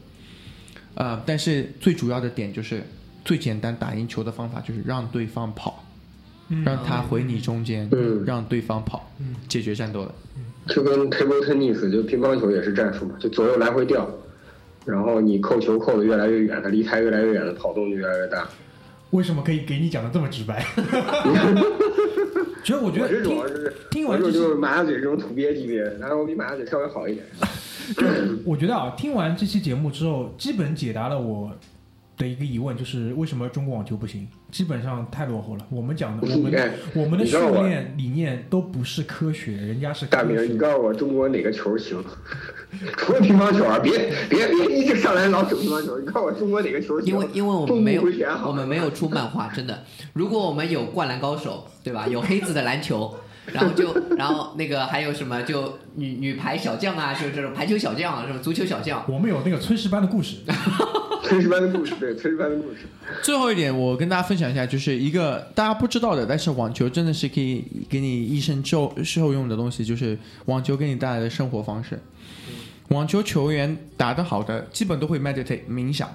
[0.94, 2.84] 呃，但是最主要的点就是
[3.24, 5.82] 最简单打赢球的方法就是让对方跑。
[6.64, 10.14] 让他回你中间，嗯让对方跑，嗯解决战斗了。
[10.68, 14.08] 就跟 table tennis 就乒乓球也是战术嘛，就左右来回掉，
[14.84, 18.48] 然后你扣球扣的越来越远，他离台越来越远的跑动就越来越大。
[19.10, 20.64] 为什么可以给你讲的这么直白？
[22.64, 23.42] 其 实我觉我这得听
[23.92, 27.24] 听完就是马大嘴这种土鳖级别的，然后我比马大嘴稍微好一点。
[28.44, 31.52] 我觉得啊，听完这期节目之后，基本解答了我
[32.16, 34.26] 的一个疑问，就是为什么中国网球不行？
[34.50, 35.66] 基本上太落后了。
[35.70, 40.56] 我们讲的，我们哎我们的训练理念都不是科学，人家是科大明，你。
[40.56, 42.02] 告诉我中国哪个球行？
[42.96, 43.92] 除了乒乓球啊，别
[44.28, 45.98] 别别一直上来老整乒乓球。
[45.98, 47.08] 你告诉我中国哪个球行？
[47.08, 48.02] 因为因为我们没有
[48.46, 49.84] 我们没有出漫画，真的。
[50.14, 52.06] 如果我们有灌篮高手，对吧？
[52.08, 53.14] 有黑子的篮球，
[53.52, 60.36] 然后就然后那个还有什么就女女排小将啊，就这种排球小将啊，什么足球小将，我们有那个炊事班的故事，
[61.24, 62.86] 炊事班的故事，对炊事班的故事。
[63.22, 71.98] 最后一点，我跟大家分享一下，就是一个大家不知道的，但是网球真的是可以给你一生受受用的东西，就是网球给你带来的生活方式。
[72.88, 76.08] 网球球员打得好的，基本都会 meditate 冥想，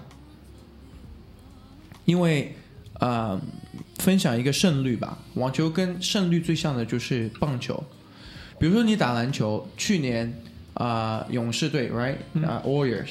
[2.06, 2.56] 因为
[3.00, 3.42] 呃，
[3.98, 7.84] 分享一个胜率吧，网球跟胜率最像的就是棒球。
[8.62, 10.32] 比如说你打篮球，去年
[10.76, 12.16] 啊、呃勇士队 right
[12.46, 13.10] 啊、Warriors、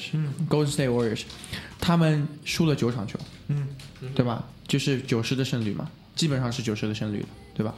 [0.49, 1.23] Golden State Warriors，
[1.77, 3.19] 他们输了九场球，
[3.49, 3.67] 嗯，
[4.15, 4.47] 对吧？
[4.65, 7.75] 就是九十的胜率嘛，基本上是九十的胜率了，对吧？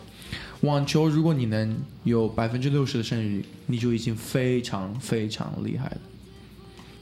[0.62, 5.98] 网球如果你能有百分之六十的胜率，你就已经非常非常厉害了。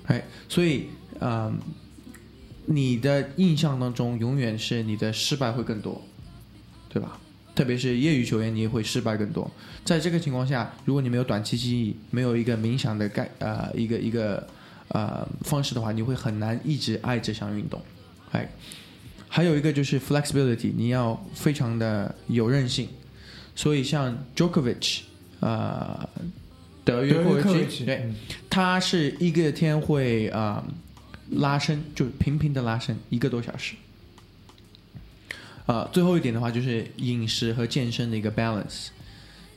[0.06, 0.85] 哎，所以
[1.19, 1.53] 呃，
[2.65, 6.02] 你的印象当中永远是你的失败会更多，
[6.88, 7.19] 对吧？
[7.53, 9.49] 特别是业余球员，你也会失败更多。
[9.84, 14.48] 在这个情况下，如果你没有短期记忆，没有一个冥想的概呃一个一个
[14.90, 17.82] 呃方式的话，你会很难一直爱这项运动。
[18.32, 18.49] 哎，
[19.28, 22.88] 还有一个就是 flexibility，你要非常的有韧性。
[23.53, 25.02] 所以像 Djokovic，
[25.41, 26.10] 呃，
[26.86, 28.15] 德约科维奇，对，嗯
[28.49, 30.64] 他是一个天会啊、
[31.32, 33.76] 拉伸，就频频的拉伸一个多小时。
[35.65, 38.88] 呃，最后一点的话就是饮食和健身的一个 balance。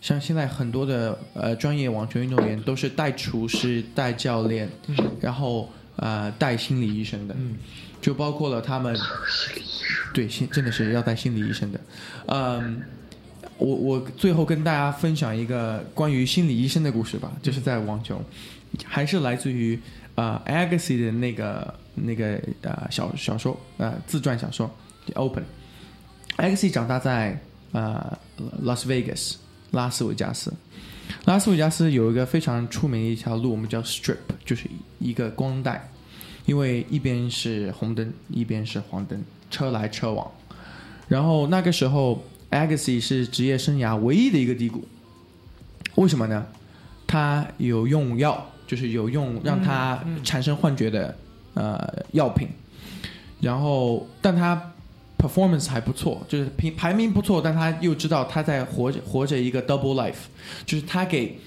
[0.01, 4.69] 像现在很多的呃专业网球运动员都是带厨师、带教练，
[5.19, 7.57] 然后呃带心理医生的，嗯
[8.03, 8.95] 就包括了他们
[10.13, 11.81] 对心真的是要带心理医生的。
[12.27, 12.83] 嗯，
[13.57, 18.23] 我我最后跟大家分享一个关于心理医生的故事吧，就是在网球，
[18.85, 19.81] 还是来自于
[20.17, 24.67] 啊、呃、Agassi 的那个那个呃小小说呃自传小说
[25.15, 25.43] 《Open》。
[26.37, 27.41] Agassi 长大在
[27.73, 28.19] 呃
[28.63, 29.37] Las Vegas
[29.71, 30.53] 拉斯维加斯，
[31.25, 35.91] 拉斯维加斯有一个非常出名的一条路，我们叫 Strip，就是一个光带，
[36.47, 40.31] 因为一边是红灯，一边是黄灯，车来车往。
[41.09, 44.87] 然后那个时候，Agassi 是职业生涯唯一的一个低谷。
[45.97, 46.47] 为什么呢？
[47.07, 51.17] 他有用药，就是有用让他产生幻觉的、
[51.55, 52.49] 呃药品。
[53.41, 54.73] 然后，但他
[55.25, 60.27] performance 还不错，就是排排名不错，但他又知道他在活着活着一个 double life，
[60.67, 61.39] 就是他给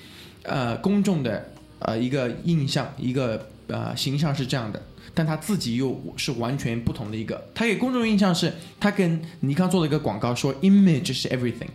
[0.43, 4.81] 呃公众的呃一个印象，一个呃形象是这样的，
[5.13, 7.41] 但他自己又是完全不同的一个。
[7.53, 11.69] 他给公众印象是，他跟尼康做了一个广告，说 image 是 everything，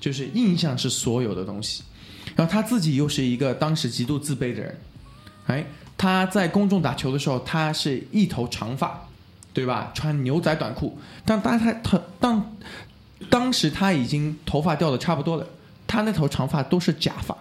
[0.00, 1.82] 就是印象是所有的东西。
[2.34, 4.80] 然后他自己又是一个当时极度自卑的人，
[5.46, 5.64] 哎，
[5.96, 9.08] 他在公众打球的时候，他是一头长发，
[9.54, 9.92] 对吧？
[9.94, 12.56] 穿牛仔短裤，但当他他当
[13.30, 15.46] 当时他已经头发掉的差不多了，
[15.86, 17.38] 他那头长发都是假发，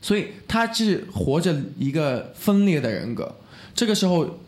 [0.00, 3.34] 所以他是活着一个分裂的人格。
[3.74, 4.38] 这个时候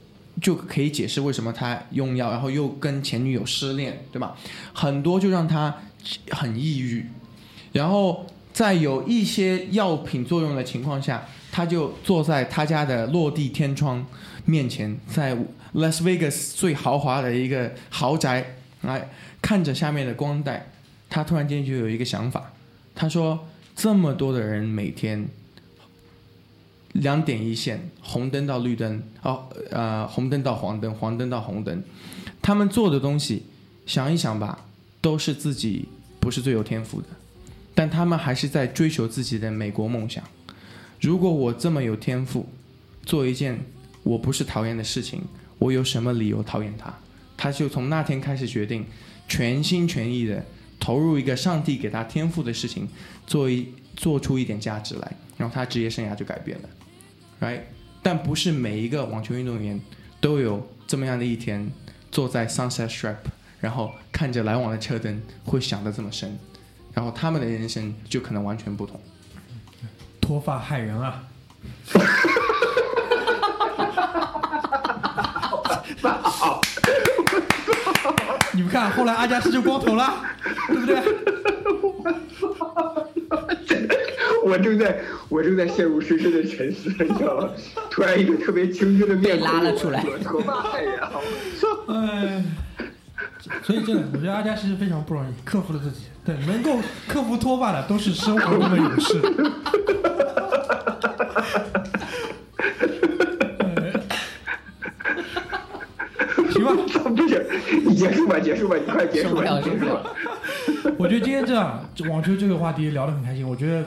[0.40, 4.36] 就可以解释为什么他用药，然后又跟前女友失恋，对吧？
[4.72, 5.82] 很多就让他
[6.30, 7.06] 很抑郁，
[7.72, 14.06] 然后在有一些药品作用的情况下，他就坐在他家的落地天窗
[14.44, 15.36] 面前，在
[15.74, 19.08] Las Vegas 最豪华的一个豪宅，来，
[19.42, 20.70] 看着下面的光带，
[21.10, 22.52] 他突然间就有一个想法，
[22.94, 25.26] 他说：这么多的人每天
[26.92, 31.82] 两点一线，红灯到绿灯，哦，呃，红灯到黄灯，黄灯到红灯，
[32.40, 33.42] 他们做的东西，
[33.84, 34.66] 想一想吧，
[35.00, 35.88] 都是自己
[36.20, 37.08] 不是最有天赋的，
[37.74, 40.22] 但他们还是在追求自己的美国梦想。
[41.00, 42.48] 如果我这么有天赋，
[43.04, 43.58] 做一件
[44.04, 45.20] 我不是讨厌的事情，
[45.64, 46.92] 我有什么理由讨厌他？
[47.38, 48.84] 他就从那天开始决定，
[49.26, 50.44] 全心全意的
[50.78, 52.86] 投入一个上帝给他天赋的事情，
[53.26, 56.68] 做一做出一点价值来，然后他职业生涯就改变了
[57.40, 57.60] ，right？
[58.02, 59.80] 但不是每一个网球运动员
[60.20, 61.72] 都有这么样的一天，
[62.10, 63.16] 坐在 Sunset Strip，
[63.60, 66.38] 然后看着来往的车灯，会想得这么深，
[66.92, 69.00] 然后他们的人生就可能完全不同。
[70.20, 71.26] 脱发害人啊！
[78.54, 80.14] 你们看，后来阿加斯就光头了，
[80.68, 81.02] 对不对？
[84.44, 87.48] 我正在我正在陷入深深的沉思，你知道吗？
[87.90, 91.10] 突然一个特别清晰的面孔被拉了出来我头发呀！
[91.88, 92.44] 哎，
[93.62, 96.02] 所以真的，我觉得阿加斯是非常不容易，克服了自己。
[96.24, 96.78] 对，能够
[97.08, 99.20] 克服脱发的都是生活中的勇士。
[107.94, 109.86] 你结束吧，结束吧，你快结束吧，了，结束。
[110.98, 113.48] 我觉得今天这样，网球这个话题聊得很开心。
[113.48, 113.86] 我觉得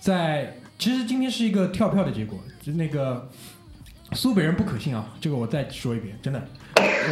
[0.00, 3.28] 在其实今天是一个跳票的结果，就那个
[4.12, 6.42] 苏北人不可信啊，这个我再说一遍，真的。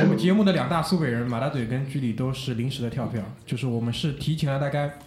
[0.02, 4.98] 我们节目的两大苏北人马大嘴跟居里都是临时的跳票，就是我们是提前了大概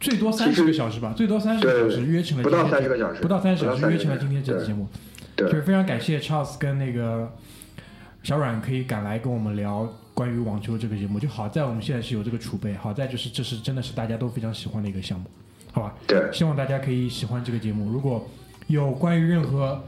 [0.00, 4.88] 最多三十个小时吧，最多三十个小时约成了不到今天30个小时不到三十小时不到30约成了今天这期节目。
[5.36, 7.32] 对就是非常感谢 Charles 跟那个
[8.22, 15.26] 小阮可以赶来跟我们聊关于网球这个节目，就好在我们现在是有这个储备，好在就是这是真的是大家都非常喜欢的一个项目，
[15.72, 15.94] 好吧？
[16.06, 17.90] 对，希望大家可以喜欢这个节目。
[17.90, 18.28] 如果
[18.66, 19.82] 有关于任何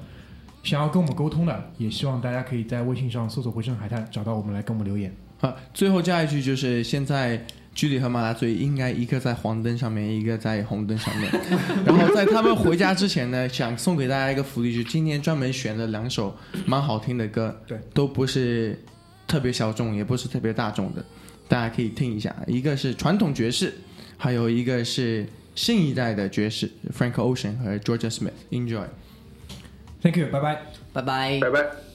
[0.62, 5.14] 想要跟我们沟通的，也希望大家可以在微信上搜索“回声海滩”找到我们来跟我们留言。
[5.40, 7.44] 啊，最后加一句，就是现在
[7.74, 11.30] 居里和马大嘴应该一个在黄灯上面，一个在红灯上面。
[11.86, 16.36] 然后在他们回家之前呢，想送给大家一个福利，就今天专门选了两首
[16.66, 18.78] 蛮好听的歌，对，都不是
[19.26, 21.04] 特别小众，也不是特别大众的，
[21.48, 22.34] 大家可以听一下。
[22.46, 23.72] 一个是传统爵士，
[24.18, 28.32] 还有一个是新一代的爵士，Frank Ocean 和 Georgia Smith。
[28.50, 28.86] Enjoy。
[30.02, 30.62] Thank you，拜拜。
[30.92, 31.89] 拜拜拜拜。